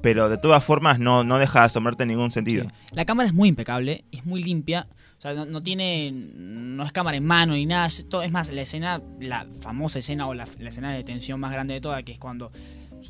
[0.02, 2.64] Pero de todas formas no, no deja de asombrarte en ningún sentido.
[2.64, 2.70] Sí.
[2.92, 4.88] La cámara es muy impecable, es muy limpia.
[5.18, 6.10] O sea, no, no tiene.
[6.12, 7.86] No es cámara en mano ni nada.
[7.86, 11.38] Es, todo, es más, la escena, la famosa escena o la, la escena de tensión
[11.38, 12.50] más grande de todas, que es cuando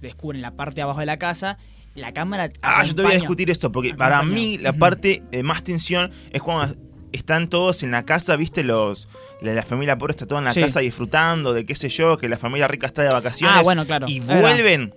[0.00, 1.58] descubren la parte de abajo de la casa.
[1.94, 2.50] La cámara.
[2.62, 6.10] Ah, yo te voy a discutir esto, porque para mí la parte de más tensión
[6.32, 6.76] es cuando
[7.12, 9.08] están todos en la casa, viste, los
[9.42, 10.60] la, la familia pobre está toda en la Sí.
[10.60, 13.56] casa disfrutando de qué sé yo, que la familia rica está de vacaciones.
[13.58, 14.06] Ah, bueno, claro.
[14.08, 14.94] Y vuelven,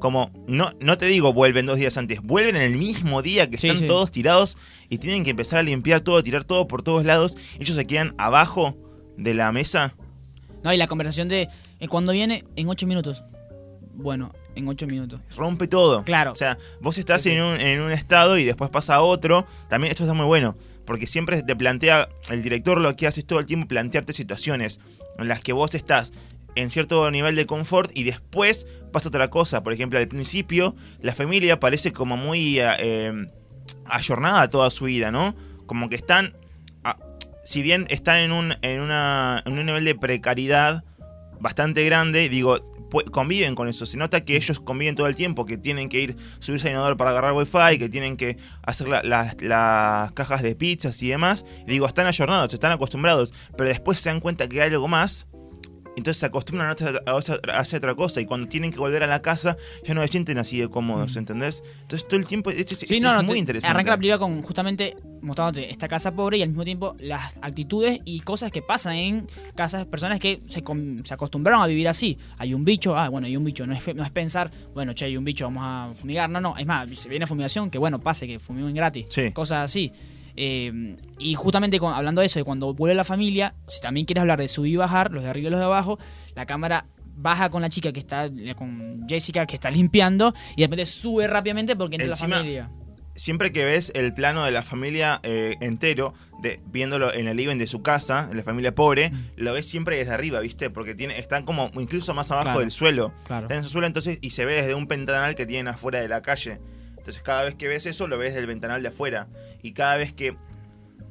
[0.00, 3.58] como, no, no te digo vuelven dos días antes, vuelven en el mismo día que
[3.58, 3.86] Sí, están sí.
[3.86, 4.58] todos tirados
[4.90, 7.36] y tienen que empezar a limpiar todo, tirar todo por todos lados.
[7.58, 8.76] Ellos se quedan abajo
[9.16, 9.94] de la mesa.
[10.62, 11.48] No, y la conversación de.
[11.80, 13.22] eh, cuando viene, en ocho minutos.
[13.96, 15.20] Bueno, en ocho minutos.
[15.36, 16.02] rompe todo.
[16.04, 16.32] Claro.
[16.32, 17.24] O sea, vos estás.
[17.26, 19.46] En, un, en un estado y después pasa a otro.
[19.68, 20.56] También esto está muy bueno.
[20.86, 24.80] Porque siempre te plantea, el director lo que hace es todo el tiempo plantearte situaciones
[25.18, 26.12] en las que vos estás
[26.56, 29.62] en cierto nivel de confort y después pasa otra cosa.
[29.62, 33.26] Por ejemplo, al principio la familia parece como muy eh, eh,
[33.86, 35.34] ayornada toda su vida, ¿no?
[35.66, 36.36] Como que están,
[36.84, 36.98] ah,
[37.42, 40.84] si bien están en un, en, una, en un nivel de precariedad
[41.44, 42.56] bastante grande, digo,
[43.12, 43.86] conviven con eso.
[43.86, 46.96] Se nota que ellos conviven todo el tiempo, que tienen que ir, subirse al inodoro
[46.96, 51.44] para agarrar wifi, que tienen que hacer la- la- las cajas de pizzas y demás.
[51.66, 55.26] Digo, están ayornados, están acostumbrados, pero después se dan cuenta que hay algo más.
[55.96, 58.78] Entonces se acostumbran a otra- a otra- a hacer otra cosa y cuando tienen que
[58.78, 61.62] volver a la casa ya no se sienten así de cómodos, ¿entendés?
[61.82, 63.70] Entonces todo el tiempo es, es- Sí, es no, no, muy te- interesante.
[63.70, 68.00] Arranca la película con justamente mostrándote esta casa pobre y al mismo tiempo las actitudes
[68.04, 70.62] y cosas que pasan en casas, personas que se,
[71.04, 72.18] se acostumbraron a vivir así.
[72.38, 75.04] Hay un bicho, ah, bueno, hay un bicho, no es, no es pensar, bueno, che,
[75.06, 76.28] hay un bicho, vamos a fumigar.
[76.28, 79.06] No, no, es más, si viene fumigación, que bueno, pase, que fumiguen gratis.
[79.10, 79.30] Sí.
[79.32, 79.92] Cosas así.
[80.36, 84.22] Eh, y justamente con- hablando de eso, de cuando vuelve la familia, si también quieres
[84.22, 85.98] hablar de subir y bajar, los de arriba y los de abajo,
[86.34, 90.66] la cámara baja con la chica que está, con Jessica que está limpiando y de
[90.66, 92.70] repente sube rápidamente porque entra Encima- la familia.
[93.14, 97.56] siempre que ves el plano de la familia eh, entero, de, viéndolo en el living
[97.58, 99.26] de su casa, en la familia pobre, Mm.
[99.36, 100.68] lo ves siempre desde arriba, ¿viste?
[100.70, 102.58] Porque tiene, están como incluso más abajo Claro.
[102.60, 103.12] del suelo.
[103.24, 103.44] Claro.
[103.44, 106.08] Están en su suelo entonces y se ve desde un ventanal que tienen afuera de
[106.08, 106.58] la calle.
[107.04, 109.28] Entonces cada vez que ves eso, lo ves del ventanal de afuera.
[109.62, 110.36] Y cada vez que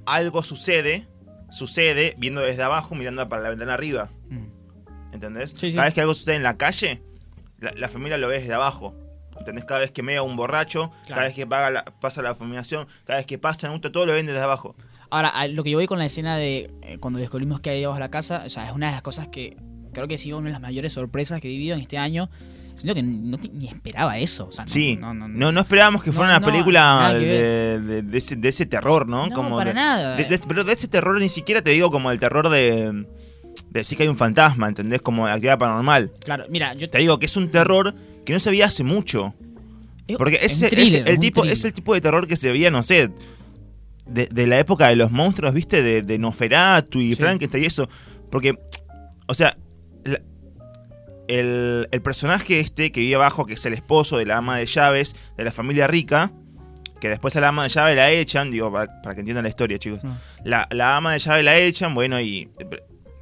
[0.08, 1.08] algo sucede,
[1.52, 4.10] sucede viendo desde abajo, mirando para la ventana arriba.
[4.30, 5.14] Mm.
[5.14, 5.52] ¿Entendés?
[5.52, 5.74] Sí, sí.
[5.74, 7.04] Cada vez que algo sucede en la calle,
[7.60, 8.96] la, la familia lo ves desde abajo.
[9.38, 9.66] ¿Entendés?
[9.66, 11.08] Cada vez que mea un borracho, Claro.
[11.16, 14.06] cada vez que paga la- pasa la fumigación, cada vez que pasa en auto, todo
[14.08, 14.76] lo ven desde abajo.
[15.12, 17.98] Ahora, lo que yo voy con la escena de eh, cuando descubrimos que hay debajo
[17.98, 19.56] de la casa, o sea, es una de las cosas que
[19.94, 22.32] creo que ha sido una de las mayores sorpresas que he vivido en este año.
[22.76, 24.48] Siento que no te- ni esperaba eso.
[24.48, 25.14] O sea, no, Sí, no,
[25.52, 29.28] no, esperábamos que fuera una película de, de- de ese, de ese terror, ¿no?
[29.28, 30.18] No, como para nada.
[30.48, 33.06] pero de ese terror ni siquiera te digo como el terror de, de
[33.72, 35.02] decir que hay un fantasma, ¿entendés?
[35.02, 36.12] Como actividad paranormal.
[36.24, 37.94] Claro, mira, yo Te digo que es un terror
[38.26, 39.34] que no se veía hace mucho.
[40.18, 41.54] Porque es es, el es tipo, thriller.
[41.54, 43.10] es el tipo de terror que se veía, no sé,
[44.06, 45.82] de, de la época de los monstruos, ¿viste?
[45.82, 47.16] De, de Noferatu y Sí.
[47.16, 47.88] Frankenstein y eso.
[48.30, 48.54] Porque,
[49.28, 49.56] o sea,
[51.34, 54.66] el, el personaje este que vive abajo, que es el esposo de la ama de
[54.66, 56.32] llaves de la familia rica,
[57.00, 59.50] que después a la ama de llaves la echan, digo, para, para que entiendan la
[59.50, 60.04] historia, chicos.
[60.04, 60.18] No.
[60.46, 62.50] La, la ama de llaves la echan, bueno, y...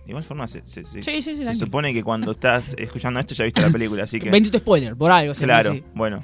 [0.04, 1.46] De igual forma, se, se- se- Sí, sí, sí.
[1.46, 4.30] se supone que cuando estás escuchando esto ya viste la película, así que...
[4.32, 5.32] Bendito spoiler, por algo.
[5.32, 6.24] o sea, Claro, bueno.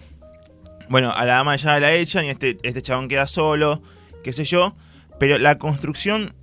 [0.90, 3.82] Bueno, a la ama ya la echan y este, este chabón queda solo,
[4.24, 4.74] qué sé yo.
[5.20, 6.34] Pero la construcción,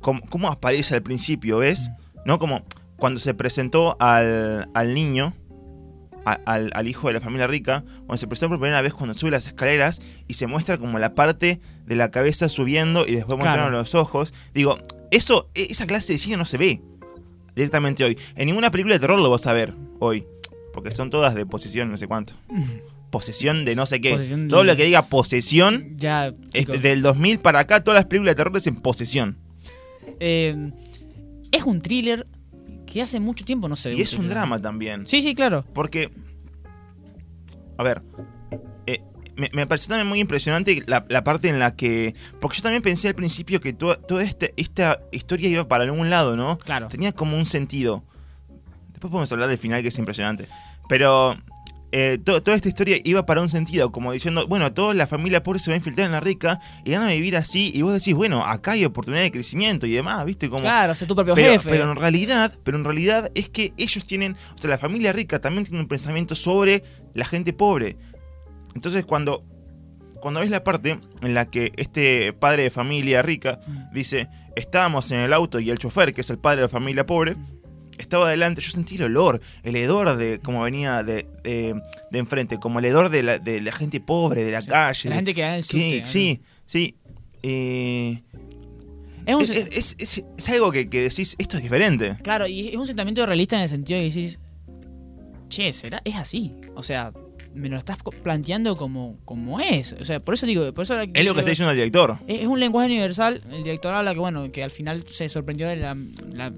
[0.00, 1.90] como, ¿cómo aparece al principio, ves?
[2.24, 2.38] ¿No?
[2.38, 2.64] Como
[2.96, 5.34] cuando se presentó al, al niño,
[6.24, 9.14] a- al, al hijo de la familia rica, cuando se presentó por primera vez cuando
[9.18, 13.36] sube las escaleras y se muestra como la parte de la cabeza subiendo y después
[13.38, 13.50] Claro.
[13.62, 14.32] mostraron los ojos.
[14.54, 14.78] Digo,
[15.10, 16.80] eso, e- esa clase de cine no se ve
[17.56, 18.16] directamente hoy.
[18.36, 20.24] En ninguna película de terror lo vas a ver hoy.
[20.72, 22.34] Porque son todas de posesión, no sé cuánto.
[23.10, 24.12] Posesión de no sé qué.
[24.12, 26.80] Posesión de- Todo lo que diga posesión, Ya, es chicos.
[26.80, 29.36] del 2000 para acá, todas las películas de terror dicen posesión.
[30.18, 30.70] Eh,
[31.50, 32.26] es un thriller
[32.92, 33.94] que hace mucho tiempo no se ve.
[33.96, 35.06] Y es un drama también.
[35.06, 35.64] Sí, sí, claro.
[35.72, 36.10] Porque,
[37.78, 38.02] a ver,
[38.86, 39.00] eh,
[39.36, 42.14] me, me pareció también muy impresionante la, la parte en la que...
[42.40, 46.10] Porque yo también pensé al principio que to- toda este- esta historia iba para algún
[46.10, 46.58] lado, ¿no?
[46.58, 46.88] Claro.
[46.88, 48.04] Tenía como un sentido.
[48.90, 50.46] Después podemos hablar del final que es impresionante.
[50.88, 51.34] Pero
[51.92, 55.42] eh, to- toda esta historia iba para un sentido, como diciendo, bueno, toda la familia
[55.42, 57.70] pobre se va a infiltrar en la rica y van a vivir así.
[57.74, 60.48] Y vos decís, bueno, acá hay oportunidad de crecimiento y demás, ¿viste?
[60.48, 61.68] Como, Claro, ser tu propio pero, jefe.
[61.68, 65.38] pero en realidad, pero en realidad es que ellos tienen, o sea, la familia rica
[65.40, 66.82] también tiene un pensamiento sobre
[67.14, 67.96] la gente pobre.
[68.74, 69.44] Entonces cuando
[70.22, 73.92] cuando ves la parte en la que este padre de familia rica Mm.
[73.92, 77.04] dice, estábamos en el auto y el chofer, que es el padre de la familia
[77.04, 77.34] pobre,
[78.02, 82.58] estaba adelante, yo sentí el olor, el hedor de cómo venía de, de, de enfrente,
[82.58, 85.08] como el hedor de la, de la gente pobre, de la calle.
[85.08, 86.04] La gente que da en el Sí, subte.
[86.06, 86.94] sí, sí.
[87.42, 88.22] Eh,
[89.26, 92.16] Es un, es, es- es- es algo que, que decís, esto es diferente.
[92.22, 94.38] Claro, y es un sentimiento realista en el sentido de que decís,
[95.48, 96.00] che, ¿será?
[96.04, 96.52] Es así.
[96.74, 97.12] O sea,
[97.54, 99.92] me lo estás planteando como, como es.
[100.00, 102.18] O sea, por eso digo, por eso Es lo que está diciendo el director.
[102.26, 103.42] Es es un lenguaje universal.
[103.50, 105.94] El director habla que, bueno, que al final se sorprendió de la,
[106.32, 106.52] la-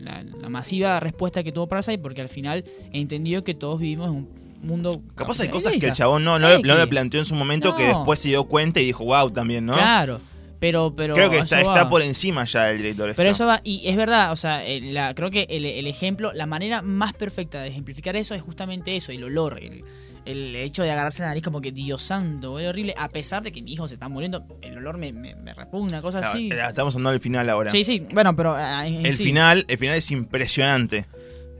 [0.00, 4.14] la- la masiva respuesta que tuvo Parasite porque al final entendió que todos vivimos en
[4.16, 4.28] un
[4.62, 5.02] mundo...
[5.14, 7.34] Capaz hay cosas que el chabón no, no, le, no que- le planteó en su
[7.34, 9.74] momento que después se dio cuenta y dijo, wow, también, ¿no?
[9.74, 10.20] Claro,
[10.58, 10.92] pero...
[10.96, 13.12] pero Creo que está, está por encima ya el director.
[13.14, 16.46] Pero eso va, y es verdad, o sea, la, creo que el, el ejemplo, la
[16.46, 19.84] manera más perfecta de ejemplificar eso es justamente eso, el olor, el,
[20.30, 23.50] el hecho de agarrarse la nariz como que, Dios santo, huele horrible, a pesar de
[23.52, 26.50] que mi hijo se está muriendo, el olor me, me, me repugna, cosas No, así.
[26.52, 27.70] eh, Estamos hablando del final ahora.
[27.70, 31.06] Sí, sí, bueno, pero ah, el sí, final, el final es impresionante.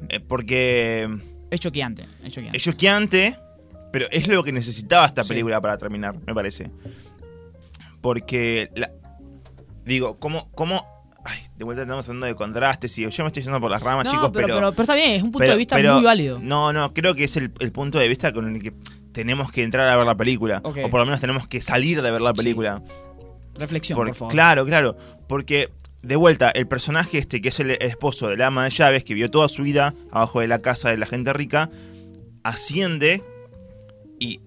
[0.09, 1.09] Eh, porque
[1.51, 2.57] es choqueante, es choqueante.
[2.59, 3.39] es choqueante,
[3.93, 5.29] pero es lo que necesitaba esta Sí.
[5.31, 6.71] película para terminar, me parece.
[8.01, 8.93] Porque, la-
[9.85, 10.85] digo, ¿cómo, cómo
[11.31, 14.07] Ay, de vuelta estamos hablando de contrastes y yo me estoy yendo por las ramas,
[14.07, 16.03] no, chicos, pero, pero, pero, pero está bien, es un punto pero- de vista muy
[16.03, 16.39] válido.
[16.41, 18.73] No, no, creo que es el, el punto de vista con el que
[19.13, 20.61] tenemos que entrar a ver la película.
[20.65, 22.37] O por lo menos tenemos que salir de ver la Sí.
[22.39, 22.83] película.
[23.57, 24.33] Reflexión, por favor.
[24.33, 24.97] Claro, claro.
[25.29, 25.69] Porque,
[26.03, 29.31] de vuelta, el personaje este, que es el esposo del ama de llaves, que vio
[29.31, 31.69] toda su vida abajo de la casa de la gente rica,
[32.45, 33.23] asciende
[34.19, 34.41] y.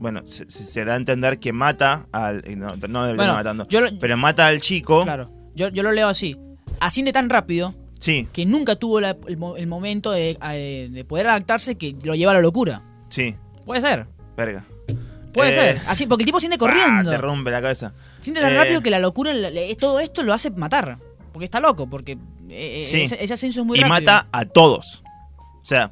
[0.00, 2.42] Bueno, se, da a entender que mata al.
[2.46, 3.66] eh, No, no debería Bueno, matando.
[3.70, 5.02] lo- Pero mata al chico.
[5.02, 6.36] Claro, yo, yo lo leo así.
[6.80, 10.38] Asciende tan rápido Sí, que nunca tuvo la- el, mo- el momento de,
[10.92, 12.82] de poder adaptarse que lo lleva a la locura.
[13.08, 13.34] sí.
[13.66, 14.06] Puede ser.
[14.36, 14.64] Verga.
[15.34, 15.80] Puede Eh, ser.
[15.88, 17.10] Así, porque el tipo siente corriendo.
[17.10, 17.92] Ah, te rompe la cabeza.
[18.22, 19.32] siente tan Eh, rápido que la locura,
[19.78, 20.96] todo esto lo hace matar.
[21.32, 22.16] Porque está loco, porque
[22.48, 23.02] eh, Sí.
[23.02, 24.00] ese, ese ascenso es muy y rápido.
[24.00, 25.02] mata a todos.
[25.60, 25.90] O sea,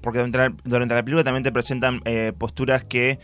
[0.00, 2.00] porque durante la, durante la película también te presentan
[2.38, 3.18] posturas que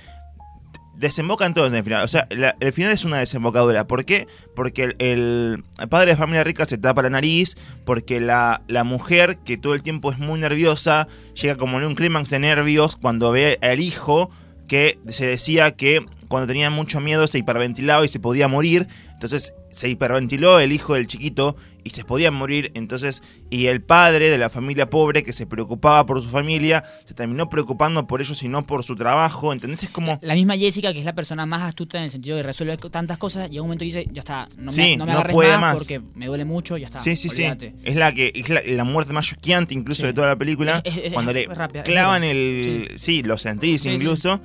[0.96, 2.04] desembocan todos en el final.
[2.04, 3.86] O sea, la- el final es una desembocadura.
[3.86, 4.26] ¿Por qué?
[4.54, 9.56] Porque el, padre de familia rica se tapa la nariz, porque la, la mujer, que
[9.56, 11.08] todo el tiempo es muy nerviosa,
[11.40, 14.30] llega como en un clímax de nervios cuando ve al hijo
[14.68, 18.88] que se decía que cuando tenía mucho miedo se hiperventilaba y se podía morir.
[19.12, 24.30] Entonces se hiperventiló el hijo del chiquito y se podía morir, entonces, y el padre
[24.30, 28.42] de la familia pobre que se preocupaba por su familia, se terminó preocupando por ellos
[28.42, 29.82] y no por su trabajo, ¿entendés?
[29.82, 30.18] Es como...
[30.22, 33.18] La misma Jessica, que es la persona más astuta en el sentido de resolver tantas
[33.18, 35.50] cosas, llega un momento y dice, ya está, no me, Sí, no me no puede
[35.52, 35.76] más, más.
[35.76, 37.00] porque me duele mucho, ya está.
[37.00, 37.72] Sí, sí, olvídate".
[37.72, 37.78] sí.
[37.84, 40.06] Es la que es la, la muerte más choqueante incluso Sí.
[40.06, 40.80] de toda la película.
[40.84, 42.92] Es- es- es- cuando le rápida, clavan el...
[42.96, 43.94] Sí, lo sentís Sí, sí.
[43.96, 44.40] incluso.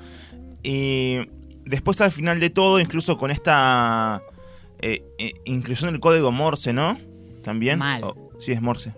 [0.62, 1.16] Y
[1.64, 4.22] después al final de todo, incluso con esta
[4.82, 6.98] eh, eh, inclusión del código Morse, ¿no?
[7.42, 7.78] También.
[7.78, 8.02] Mal.
[8.04, 8.92] Oh, sí, es Morse.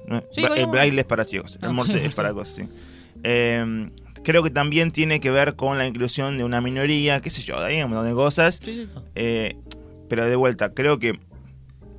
[0.57, 1.59] el braille es para ciegos.
[1.63, 2.69] El Morse es para cosas, sí.
[3.25, 3.91] Eh,
[4.25, 7.61] creo que también tiene que ver con la inclusión de una minoría, qué sé yo,
[7.61, 8.61] de ahí un montón de cosas.
[8.63, 8.89] Sí.
[9.15, 9.57] Eh,
[10.09, 11.19] pero de vuelta, creo que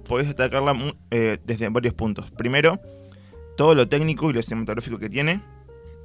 [0.08, 2.30] podés destacarla mu- eh, desde varios puntos.
[2.32, 2.80] Primero,
[3.58, 5.41] todo lo técnico y lo cinematográfico que tiene,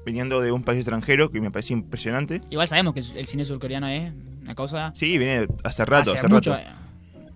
[0.06, 2.40] viniendo de un país extranjero, que me parece impresionante.
[2.48, 4.92] Igual sabemos que el, el cine surcoreano es una cosa...
[4.94, 6.70] Sí, viene hace rato, hace hace, mucho, rato.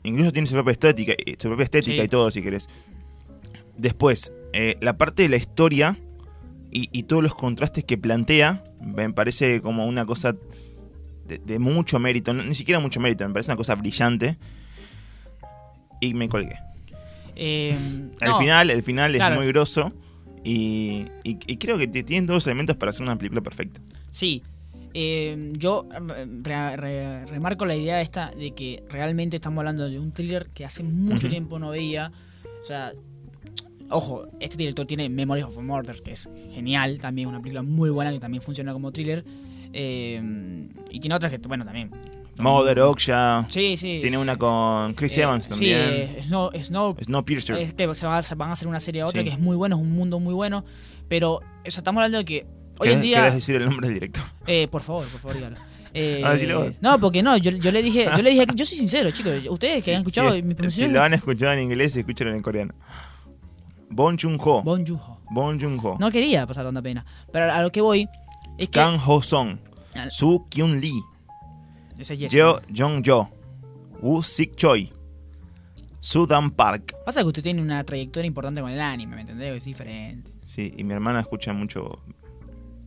[0.05, 2.03] Incluso tiene su propia estética, eh, su propia estética Sí.
[2.03, 2.69] y todo, si querés.
[3.77, 5.99] Después, eh, la parte de la historia
[6.71, 10.35] y, y todos los contrastes que plantea, me parece como una cosa
[11.27, 14.39] de, de mucho mérito, no- ni siquiera mucho mérito, me parece una cosa brillante.
[16.01, 16.57] Y me colgué.
[17.37, 17.77] eh,
[18.21, 19.35] Al no, final, el final claro.
[19.37, 19.93] es muy grosso
[20.45, 23.81] y, y- y creo que tienen todos los elementos para hacer una película perfecta.
[24.11, 24.43] Sí.
[24.95, 29.99] Eh, yo re- re- re- remarco la idea esta de que realmente estamos hablando de
[29.99, 32.13] un thriller que hace mucho tiempo no veía.
[32.63, 32.93] O sea,
[33.91, 37.91] ojo, este director tiene Memories of a Murder, que es genial, también una película muy
[37.91, 39.25] buena que también funciona como thriller.
[39.73, 41.91] Eh, y tiene otras que, bueno, también.
[42.39, 43.99] Mother, Okja, Sí, sí.
[44.01, 45.79] tiene una con Chris Eh, Evans Sí, también.
[45.81, 47.57] eh, Snow, Snow Snowpiercer.
[47.59, 49.29] es que se, va- se van a hacer una serie a otra Sí.
[49.29, 50.65] que es muy bueno, es un mundo muy bueno.
[51.09, 52.47] Pero eso, estamos hablando de que
[52.79, 53.17] hoy en ¿Querés- día.
[53.19, 54.25] querés decir el nombre del director?
[54.47, 55.57] Eh, por favor, por favor, dígalo.
[55.95, 56.79] Eh, Ah, decilo vos.
[56.81, 59.85] no, porque no, yo, yo le dije, yo le dije, yo soy sincero, chicos, ustedes
[59.85, 62.75] que han escuchado Sí, mi Si pronunciación, lo han escuchado en inglés, escúchalo en coreano.
[63.91, 64.63] Bon Joon-ho.
[64.63, 65.21] Bon Joon-ho.
[65.31, 65.97] Bon Joon-ho.
[66.01, 68.09] No quería pasar tanta pena, pero a lo que voy
[68.57, 69.59] es que Kang Ho-song.
[69.95, 71.03] Ah, Soo Kyun-lee.
[71.99, 72.33] Ese es Jesse.
[72.33, 73.29] Jeo Jong-jo.
[74.01, 74.91] Woo Sik-choi.
[76.01, 76.95] Sudan Park.
[77.05, 79.59] Pasa que usted tiene una trayectoria importante con el anime, ¿me entendés?
[79.59, 80.33] Es diferente.
[80.43, 82.01] Sí, y mi hermana escucha mucho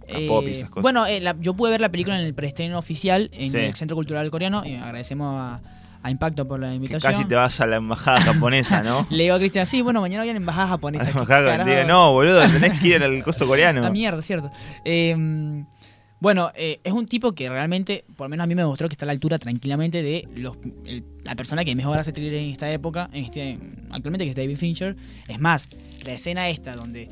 [0.07, 0.81] Eh, K-pop y esas cosas.
[0.83, 3.57] bueno, eh, la- yo pude ver la película en el preestreno oficial en Sí.
[3.57, 5.61] el Centro Cultural Coreano y agradecemos a,
[6.03, 7.13] a Impacto por la que invitación.
[7.13, 9.07] casi te vas a la embajada japonesa, ¿no?
[9.09, 11.03] Le digo a Cristian, sí, bueno, mañana viene embajada japonesa.
[11.03, 11.69] A la ¿qué embajada, carajo?
[11.69, 13.81] diga, no, boludo, tenés que ir al coso coreano.
[13.81, 14.51] La mierda, cierto.
[14.83, 15.63] Eh,
[16.19, 18.93] bueno, eh, es un tipo que realmente, por lo menos a mí me mostró que
[18.93, 22.51] está a la altura tranquilamente de los, el- la persona que mejor hace thriller en
[22.51, 23.59] esta época, en este,
[23.91, 24.95] actualmente, que es David Fincher.
[25.27, 25.67] Es más,
[26.03, 27.09] la escena esta donde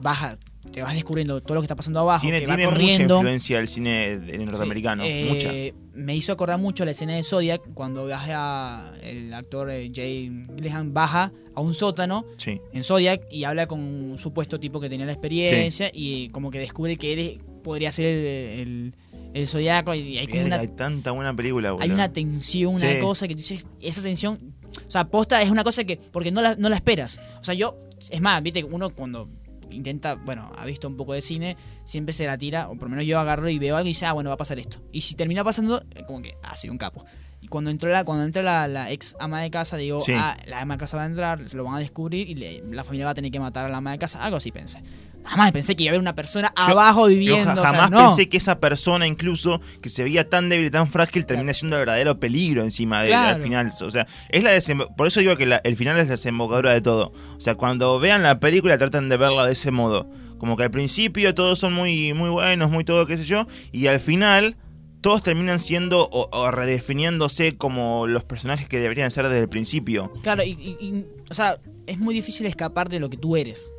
[0.00, 0.38] baja,
[0.72, 3.58] te vas descubriendo todo lo que está pasando abajo, Tiene, que va tiene mucha influencia
[3.58, 5.04] del cine norteamericano.
[5.04, 5.80] Sí, eh, mucha.
[5.98, 10.90] Me hizo acordar mucho la escena de Zodiac cuando baja el actor eh, Jay Gyllenhaal
[10.90, 12.60] baja a un sótano Sí.
[12.72, 16.58] en Zodiac y habla con un supuesto tipo que tenía la experiencia y como que
[16.58, 18.24] descubre que él podría ser el,
[18.60, 18.94] el,
[19.32, 21.82] el Zodiaco y hay como una, hay tanta buena película, boludo.
[21.84, 24.38] hay una tensión, una cosa que tú dices, esa tensión,
[24.86, 27.18] o sea, posta es una cosa que, porque no la, no la esperas.
[27.40, 27.76] O sea, yo,
[28.10, 29.30] es más, viste, uno cuando
[29.70, 32.90] intenta, bueno, ha visto un poco de cine, siempre se la tira, o por lo
[32.90, 34.78] menos yo agarro y veo algo y dice, ah, bueno, va a pasar esto.
[34.92, 37.04] Y si termina pasando, como que, ah, soy un capo.
[37.40, 40.12] Y cuando entró la, cuando entra la, la ex ama de casa, digo, Sí.
[40.16, 42.82] ah, la ama de casa va a entrar, lo van a descubrir y le- la
[42.82, 44.24] familia va a tener que matar a la ama de casa.
[44.24, 44.82] Algo así pensé.
[45.26, 47.46] Jamás pensé que iba a haber una persona Yo- abajo Yo viviendo.
[47.46, 48.06] ja- o sea, jamás no.
[48.08, 51.76] pensé que esa persona, incluso, que se veía tan débil y tan frágil, termina siendo
[51.76, 53.36] el verdadero peligro encima de Claro.
[53.36, 53.72] al final.
[53.80, 54.52] O sea, es la
[54.96, 57.12] por eso digo que la- el final es la desembocadura de todo.
[57.36, 60.08] O sea, cuando vean la película traten de verla de ese modo.
[60.38, 63.86] Como que al principio todos son muy, muy buenos, muy todo, qué sé yo, y
[63.86, 64.56] al final
[65.00, 70.12] todos terminan siendo o, o redefiniéndose como los personajes que deberían ser desde el principio.
[70.22, 73.70] Claro, y, y- y, o sea, es muy difícil escapar de lo que tú eres.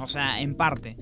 [0.00, 0.96] O sea, en parte.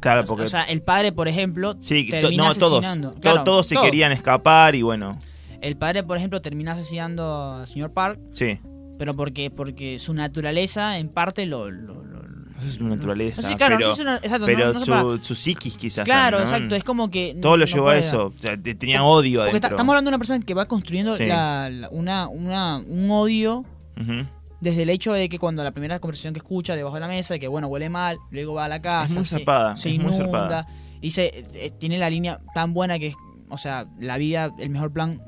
[0.00, 0.44] Claro, porque...
[0.44, 2.72] O sea, el padre, por ejemplo, sí, termina no, todos.
[2.84, 3.12] asesinando.
[3.12, 3.86] To- Claro, todos se todos.
[3.86, 5.18] querían escapar y bueno,
[5.62, 8.58] El padre, por ejemplo, termina asesinando al señor Park, sí.
[8.98, 11.70] pero porque porque su naturaleza, en parte, lo...
[11.70, 12.26] lo- lo-
[12.58, 13.42] Eso es su naturaleza.
[13.42, 16.04] Sí, claro, pero una- exacto, pero no- su, su psiquis quizás.
[16.04, 17.34] Claro, exacto, es como que...
[17.40, 18.26] Todo lo llevó a eso.
[18.36, 19.70] O sea, te- tenía odio Porque adentro.
[19.70, 21.24] estamos hablando de una persona que va construyendo Sí.
[21.26, 23.64] la- la- una, una, un odio
[23.98, 24.26] Ujú.
[24.60, 27.34] Desde el hecho de que cuando la primera conversación que escucha debajo de la mesa,
[27.34, 29.90] de que bueno, huele mal, luego va a la casa, Es muy se, zarpada, se
[29.90, 30.66] es muy inunda, zarpada.
[31.00, 33.14] y se, eh, tiene la línea tan buena que es,
[33.48, 35.20] o sea, la vida, el mejor plan,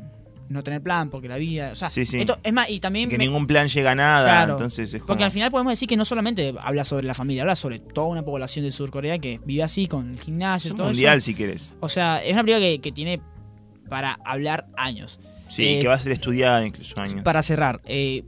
[0.49, 2.21] no tener plan, porque la vida, o sea, Sí, sí.
[2.21, 3.11] esto es más, y también...
[3.11, 4.25] Que me- ningún plan llega a nada.
[4.25, 4.53] Claro.
[4.55, 5.09] Entonces es como.
[5.09, 8.07] porque al final podemos decir que no solamente habla sobre la familia, habla sobre toda
[8.07, 11.27] una población de Sur Corea que vive así, con el gimnasio, es todo mundial eso.
[11.27, 11.75] si querés.
[11.81, 13.21] O sea, es una película que, que tiene
[13.91, 15.21] para hablar años.
[15.51, 17.23] Sí, Eh, que va a ser estudiada incluso años.
[17.23, 18.25] Para cerrar, eh,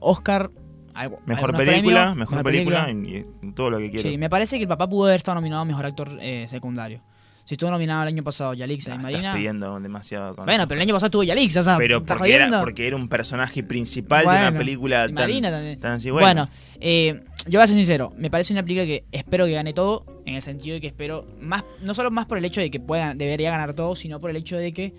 [0.00, 0.50] Oscar.
[0.94, 4.08] algo- Mejor película, premios, mejor película, y, y todo lo que quiera.
[4.10, 7.00] Sí, me parece que el papá pudo haber estado nominado a mejor actor eh, secundario.
[7.44, 9.34] Si estuvo nominado el año pasado Yalixa Ah, y estás Marina.
[9.34, 10.36] pidiendo demasiado.
[10.36, 12.86] con Bueno, pero el año pasado estuvo Yalixa, o sea, Pero ¿estás porque era, porque
[12.86, 15.80] era un personaje principal de una película y tan, Marina también.
[15.80, 16.10] tan así.
[16.10, 16.48] Bueno, Bueno,
[16.80, 20.04] eh, yo voy a ser sincero, me parece una película que espero que gane todo,
[20.26, 22.78] en el sentido de que espero, más no solo más por el hecho de que
[22.78, 24.92] pueda, debería ganar todo, sino por el hecho de que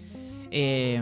[0.51, 1.01] eh,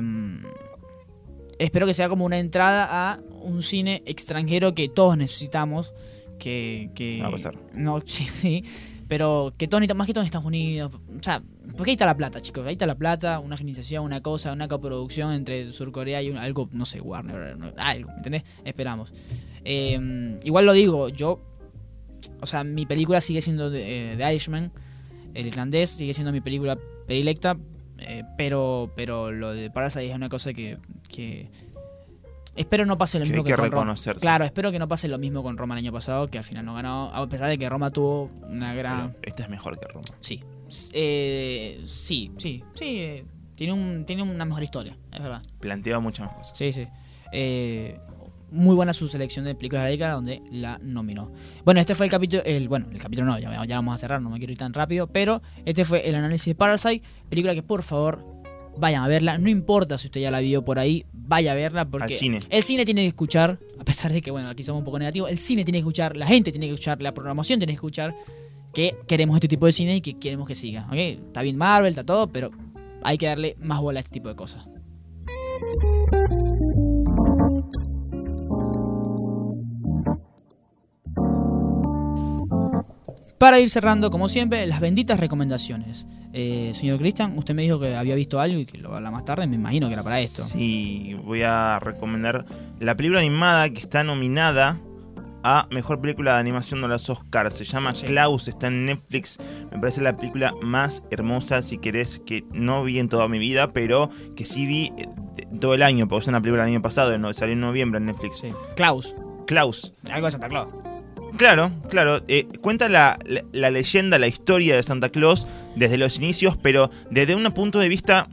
[1.60, 5.94] espero que sea como una entrada a un cine extranjero que todos necesitamos,
[6.40, 6.90] que...
[6.96, 7.56] que No va a pasar.
[7.76, 8.64] No, sí, sí,
[9.08, 11.42] pero que todos necesitamos, más que todo en Estados Unidos, o sea,
[11.78, 14.68] porque ahí está la plata, chicos, ahí está la plata, una financiación, una cosa, una
[14.68, 18.44] coproducción entre Surcorea y un- algo, no sé, Warner, algo, ¿entendés?
[18.66, 19.12] Esperamos.
[19.66, 21.42] Eh, igual lo digo, yo.
[22.42, 24.72] O sea, mi película sigue siendo de, eh, The Irishman.
[25.34, 27.58] El irlandés sigue siendo mi película predilecta.
[28.02, 30.78] Eh, pero pero lo de Parasite es una cosa que.
[31.08, 31.50] que
[32.56, 33.96] espero no pase lo Que mismo que, que con.
[34.20, 36.66] Claro, espero que no pase lo mismo con Roma el año pasado, que al final
[36.66, 37.10] no ganó.
[37.14, 39.14] A pesar de que Roma tuvo una gran.
[39.14, 40.08] pero esta es mejor que Roma.
[40.20, 40.44] Sí.
[40.94, 42.84] Eh, sí, sí, sí.
[43.00, 43.26] eh,
[43.56, 45.42] tiene, un, tiene una mejor historia, es verdad.
[45.60, 46.58] Planteaba muchas más cosas.
[46.58, 46.88] Sí, sí.
[47.32, 48.00] Eh,
[48.52, 51.32] muy buena su selección de películas de la década donde la nominó.
[51.66, 54.22] Bueno, este fue el capítulo, el, bueno, el capítulo no, ya, ya vamos a cerrar,
[54.22, 57.64] no me quiero ir tan rápido, pero este fue el análisis de Parasite, película que
[57.64, 58.26] por favor
[58.78, 61.86] vayan a verla, no importa si usted ya la vio por ahí, vaya a verla
[61.86, 62.40] porque cine.
[62.50, 65.30] el cine tiene que escuchar, a pesar de que bueno, aquí somos un poco negativos,
[65.30, 68.16] el cine tiene que escuchar, la gente tiene que escuchar, la programación tiene que escuchar
[68.74, 70.96] que queremos este tipo de cine y que queremos que siga, ¿ok?
[70.96, 72.52] Está bien Marvel, está todo, pero
[73.04, 74.66] hay que darle más bola a este tipo de cosas.
[83.40, 86.06] Para ir cerrando, como siempre, las benditas recomendaciones.
[86.34, 88.98] Eh, señor Cristian, usted me dijo que había visto algo y que lo va a
[88.98, 90.44] hablar más tarde, me imagino que era para esto.
[90.46, 92.46] Sí, voy a recomendar
[92.80, 94.78] la película animada que está nominada
[95.42, 97.56] a Mejor Película de Animación de los Oscars.
[97.56, 98.08] Se llama Sí.
[98.08, 99.38] Klaus, está en Netflix.
[99.72, 103.72] Me parece la película más hermosa, si querés, que no vi en toda mi vida,
[103.72, 105.08] pero que sí vi eh,
[105.62, 108.40] todo el año, porque es una película del año pasado, salió en noviembre en Netflix.
[108.40, 108.50] Sí.
[108.76, 109.16] Klaus,
[109.48, 110.68] Klaus, algo de Santa Claus.
[111.38, 112.22] Claro, claro.
[112.28, 116.92] eh, cuenta la, la- la leyenda, la historia de Santa Claus desde los inicios, pero
[117.12, 118.28] desde un punto de vista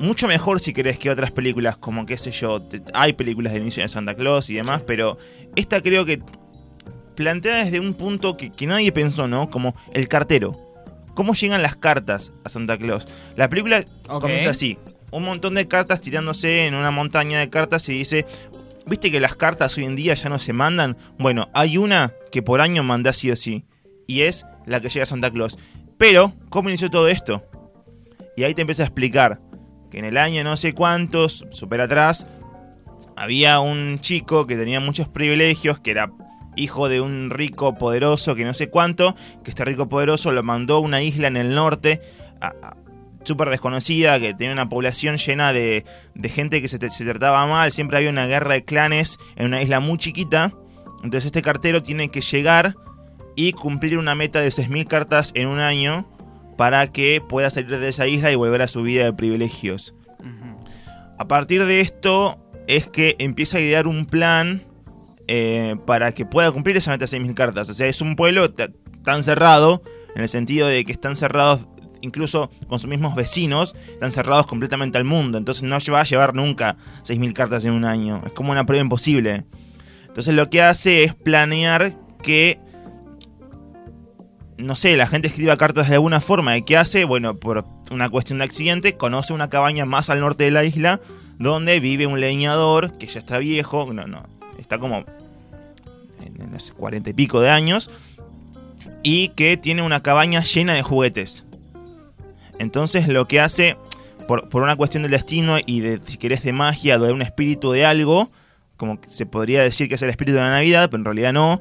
[0.00, 3.60] mucho mejor si querés que otras películas, como qué sé yo, te- hay películas de
[3.60, 5.18] inicio de Santa Claus y demás, pero
[5.54, 6.20] esta creo que
[7.14, 9.50] plantea desde un punto que, que nadie pensó, ¿no?
[9.50, 10.58] Como el cartero.
[11.14, 13.06] ¿Cómo llegan las cartas a Santa Claus?
[13.36, 13.84] La película
[14.20, 14.78] comienza así.
[15.10, 18.24] Un montón de cartas tirándose en una montaña de cartas y dice,
[18.86, 20.96] ¿viste que las cartas hoy en día ya no se mandan?
[21.18, 23.64] Bueno, hay una que por año manda sí o sí.
[24.06, 25.58] Y es la que llega a Santa Claus.
[25.98, 27.44] Pero, ¿cómo inició todo esto?
[28.36, 29.40] Y ahí te empieza a explicar
[29.90, 32.26] que en el año no sé cuántos, super atrás,
[33.16, 36.10] había un chico que tenía muchos privilegios, que era
[36.56, 39.14] hijo de un rico poderoso que no sé cuánto,
[39.44, 42.00] que este rico poderoso lo mandó a una isla en el norte,
[42.40, 42.76] a-
[43.24, 47.96] súper desconocida, que tenía una población llena de, de gente que se, trataba mal, siempre
[47.98, 50.52] había una guerra de clanes en una isla muy chiquita,
[51.04, 52.74] entonces este cartero tiene que llegar
[53.36, 56.06] y cumplir una meta de 6.000 cartas en un año
[56.56, 59.94] para que pueda salir de esa isla y volver a su vida de privilegios.
[61.18, 64.64] A partir de esto es que empieza a idear un plan
[65.28, 67.68] eh, para que pueda cumplir esa meta de 6.000 cartas.
[67.68, 68.70] O sea, es un pueblo ta-
[69.04, 69.82] tan cerrado,
[70.14, 71.66] en el sentido de que están cerrados
[72.02, 75.38] incluso con sus mismos vecinos, están cerrados completamente al mundo.
[75.38, 78.22] Entonces no va a llevar nunca 6.000 cartas en un año.
[78.26, 79.44] Es como una prueba imposible.
[80.06, 82.60] Entonces lo que hace es planear que
[84.58, 86.56] no sé, la gente escriba cartas de alguna forma.
[86.56, 87.04] ¿Y qué hace?
[87.04, 91.00] Bueno, por una cuestión de accidente, conoce una cabaña más al norte de la isla
[91.38, 94.22] donde vive un leñador que ya está viejo, no, no,
[94.58, 95.04] está como
[96.24, 97.90] en los cuarenta y pico de años
[99.02, 101.44] y que tiene una cabaña llena de juguetes.
[102.62, 103.76] Entonces lo que hace,
[104.28, 107.72] por, por una cuestión del destino y de, si querés, de magia de un espíritu
[107.72, 108.30] de algo,
[108.76, 111.60] como se podría decir que es el espíritu de la Navidad, pero en realidad no,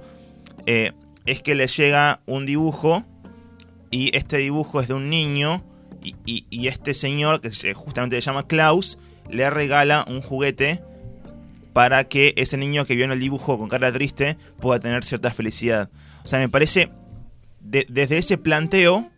[0.68, 0.92] eh,
[1.26, 3.04] es que le llega un dibujo
[3.90, 5.64] y este dibujo es de un niño
[6.04, 8.98] y, este señor, que justamente se llama Klaus,
[9.30, 10.82] le regala un juguete
[11.74, 15.32] para que ese niño que vio en el dibujo con cara triste pueda tener cierta
[15.32, 15.90] felicidad.
[16.24, 16.90] O sea, me parece,
[17.60, 19.10] de- desde ese planteo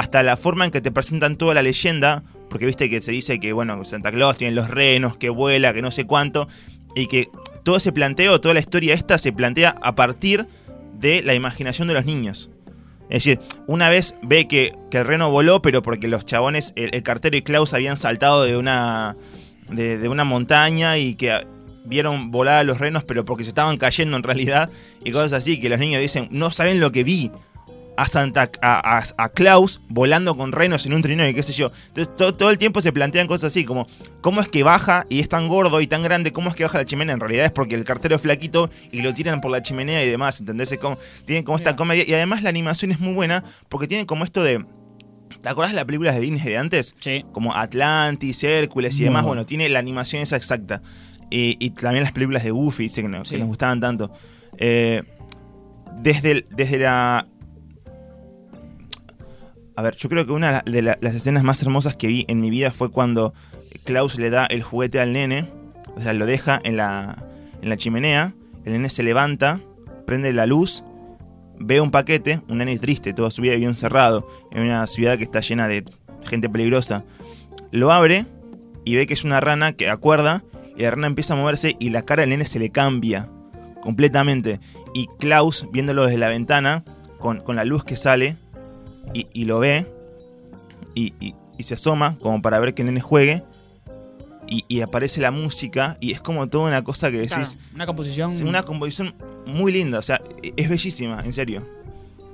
[0.00, 3.38] hasta la forma en que te presentan toda la leyenda, porque viste que se dice
[3.38, 6.48] que, bueno, Santa Claus tiene los renos, que vuela, que no sé cuánto,
[6.94, 7.28] y que
[7.64, 10.46] todo ese planteo, toda la historia esta se plantea a partir
[10.94, 12.48] de la imaginación de los niños.
[13.10, 17.02] Es decir, una vez ve que, que el reno voló, pero porque los chabones, el,
[17.02, 19.18] cartero y Klaus habían saltado de una,
[19.68, 21.46] de una montaña y que
[21.84, 24.70] vieron volar a los renos, pero porque se estaban cayendo en realidad,
[25.04, 27.30] y cosas así, que los niños dicen, no saben lo que vi.
[28.02, 31.52] A Santa a, a- a Klaus volando con renos en un trineo y qué sé
[31.52, 31.70] yo.
[31.88, 33.86] Entonces to- todo el tiempo se plantean cosas así, como
[34.22, 36.78] cómo es que baja y es tan gordo y tan grande, cómo es que baja
[36.78, 37.14] la chimenea.
[37.14, 40.08] En realidad es porque el cartero es flaquito y lo tiran por la chimenea y
[40.08, 40.74] demás, ¿entendés?
[40.80, 44.24] Como, tienen como esta comedia y además la animación es muy buena porque tienen como
[44.24, 44.64] esto de...
[45.42, 46.94] ¿Te acordás de las películas de Disney de antes?
[47.00, 47.24] Sí.
[47.32, 49.28] como Atlantis, Hércules y demás, bueno.
[49.42, 50.82] bueno, tiene la animación esa exacta.
[51.30, 53.36] Y, y también las películas de Goofy, que, no- que Sí.
[53.38, 54.10] nos gustaban tanto.
[54.58, 55.02] Eh,
[56.00, 57.26] desde, el- desde la...
[59.80, 62.38] A ver, yo creo que una de la- las escenas más hermosas que vi en
[62.42, 63.32] mi vida fue cuando
[63.84, 65.48] Klaus le da el juguete al nene,
[65.96, 67.24] o sea, lo deja en la,
[67.62, 68.34] en la chimenea,
[68.66, 69.58] el nene se levanta,
[70.06, 70.84] prende la luz,
[71.58, 75.24] ve un paquete, un nene triste, toda su vida vivió encerrado en una ciudad que
[75.24, 75.82] está llena de
[76.26, 77.04] gente peligrosa.
[77.70, 78.26] Lo abre
[78.84, 80.42] y ve que es una rana que acuerda
[80.76, 83.30] y la rana empieza a moverse y la cara del nene se le cambia
[83.82, 84.60] completamente.
[84.92, 86.84] Y Klaus, viéndolo desde la ventana,
[87.18, 88.36] con, con la luz que sale,
[89.14, 89.86] y, y lo ve
[90.94, 93.42] y, y- y se asoma como para ver que el nene juegue.
[94.52, 98.30] Y, aparece la música y es como toda una cosa que decís, Claro, una composición.
[98.32, 99.14] es una composición
[99.46, 101.64] muy linda, o sea, es bellísima, en serio.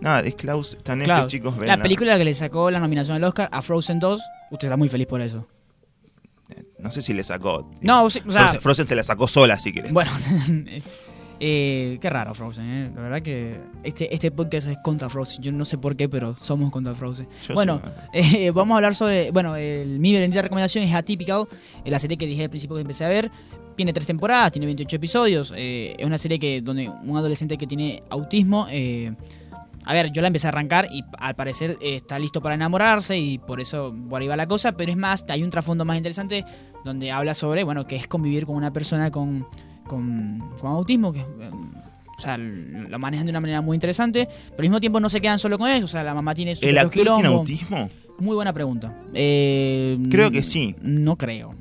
[0.01, 1.59] Nada, es Klaus, está en Netflix, Claro, chicos.
[1.67, 4.89] La película que le sacó la nominación al Oscar a Frozen 2, usted está muy
[4.89, 5.47] feliz por eso.
[6.79, 7.71] No sé si le sacó.
[7.83, 9.93] No, o sea- Frozen, Frozen se la sacó sola, si querés.
[9.93, 10.11] Bueno,
[11.41, 12.91] eh, qué raro Frozen, ¿eh?
[12.95, 15.43] La verdad que este, este podcast es contra Frozen.
[15.43, 17.29] Yo no sé por qué, pero somos contra Frozen.
[17.47, 17.81] Yo bueno,
[18.13, 19.31] soy- eh, vamos a hablar sobre.
[19.31, 21.47] Bueno, el, mi bendita recomendación es Atypical,
[21.85, 23.31] eh, la serie que dije al principio que empecé a ver.
[23.77, 25.53] Tiene tres temporadas, tiene 28 episodios.
[25.55, 28.67] eh, es una serie que donde un adolescente que tiene autismo.
[28.71, 29.15] eh,
[29.89, 33.17] a ver, yo la empecé a arrancar y al parecer eh, está listo para enamorarse
[33.19, 34.73] y por eso por ahí va la cosa.
[34.73, 36.45] Pero es más, hay un trasfondo más interesante
[36.85, 39.47] donde habla sobre, bueno, que es convivir con una persona con,
[39.87, 41.13] con, con autismo.
[41.13, 41.51] Que, eh,
[42.19, 44.27] o sea, lo manejan de una manera muy interesante.
[44.27, 45.85] Pero al mismo tiempo no se quedan solo con eso.
[45.85, 47.39] O sea, la mamá tiene su ¿El actor tiene quilombo.
[47.39, 47.91] autismo?
[48.19, 48.95] Muy buena pregunta.
[49.15, 50.75] Eh, Creo que sí.
[50.81, 51.55] No creo.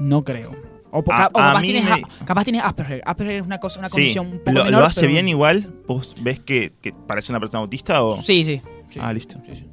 [0.00, 0.50] No creo.
[0.90, 3.02] O, A- o capaz, tienes, me- a- capaz tienes Asperger.
[3.04, 3.94] Asperger es una, cosa, una Sí.
[3.96, 5.72] condición un poco ¿Lo, menor, lo hace pero- bien igual?
[5.88, 8.22] ¿Vos ves que, que parece una persona autista o...?
[8.22, 8.60] Sí, sí.
[8.90, 8.98] sí.
[9.02, 9.38] Ah, listo.
[9.46, 9.66] Sí, sí.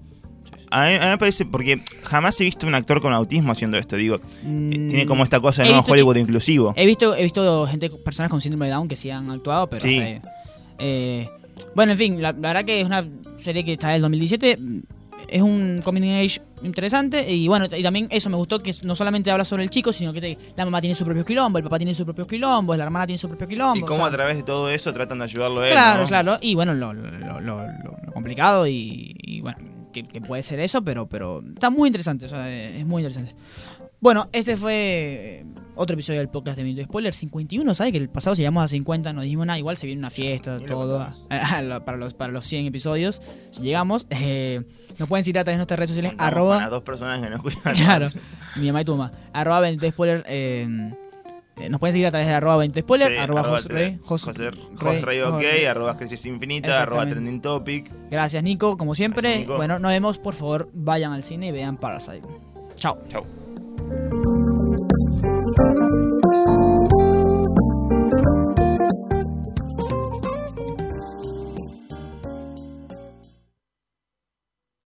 [0.71, 3.77] A mí, a mí me parece, porque jamás he visto un actor con autismo haciendo
[3.77, 4.15] esto, digo.
[4.15, 6.73] eh, Mm, Tiene como esta cosa de nuevo Hollywood inclusivo.
[6.77, 9.81] He visto, he visto gente, personas con síndrome de Down que sí han actuado, pero
[9.81, 9.99] Sí.
[9.99, 10.21] ahí.
[10.79, 11.29] Eh,
[11.75, 13.05] bueno, en fin, la, la verdad que es una
[13.43, 14.57] serie que está del 2017.
[15.27, 19.31] Es un coming age interesante y bueno, y también eso me gustó que no solamente
[19.31, 21.77] habla sobre el chico, sino que te- la mamá tiene su propio quilombo, el papá
[21.77, 23.77] tiene su propio quilombo, la hermana tiene su propio quilombo.
[23.79, 26.01] Y o cómo sea, a través de todo eso tratan de ayudarlo a él, Claro,
[26.03, 26.07] ¿no?
[26.07, 26.37] claro.
[26.41, 29.57] Y bueno, lo, lo- lo- lo- lo- lo complicado y, y bueno,
[29.91, 32.25] que, que puede ser eso, pero, pero está muy interesante.
[32.25, 33.35] o sea, es muy interesante.
[33.99, 37.91] Bueno, este fue eh, otro episodio del podcast de Minuto Spoiler 51, ¿sabes?
[37.91, 40.59] Que el pasado si llegamos a 50 no dijimos nada, igual se viene una fiesta,
[40.59, 43.21] todo, para, los, para los 100 episodios.
[43.51, 44.63] Si llegamos, eh,
[44.97, 46.67] nos pueden seguir a través de nuestras redes sociales, arroba...
[46.67, 47.75] dos personas que nos cuidan.
[47.75, 48.09] Claro,
[48.55, 49.11] mi mamá y tu mamá.
[49.33, 50.23] Arroba 20 spoiler.
[50.27, 50.93] eh,
[51.69, 53.11] nos pueden seguir a través de arroba 20 spoiler.
[53.11, 55.65] Sí, arroba arroba Jos Rey, Jos- José, Rey, José Rey OK, Rey.
[55.65, 57.05] arroba Crisis Infinita, arroba.
[57.05, 57.91] Trending Topic.
[58.09, 58.77] Gracias, Nico.
[58.77, 59.21] Como siempre.
[59.21, 59.57] Gracias, Nico.
[59.57, 60.17] Bueno, nos vemos.
[60.17, 62.21] Por favor, vayan al cine y vean Parasite.
[62.75, 62.97] Chao.
[63.09, 63.25] Chau.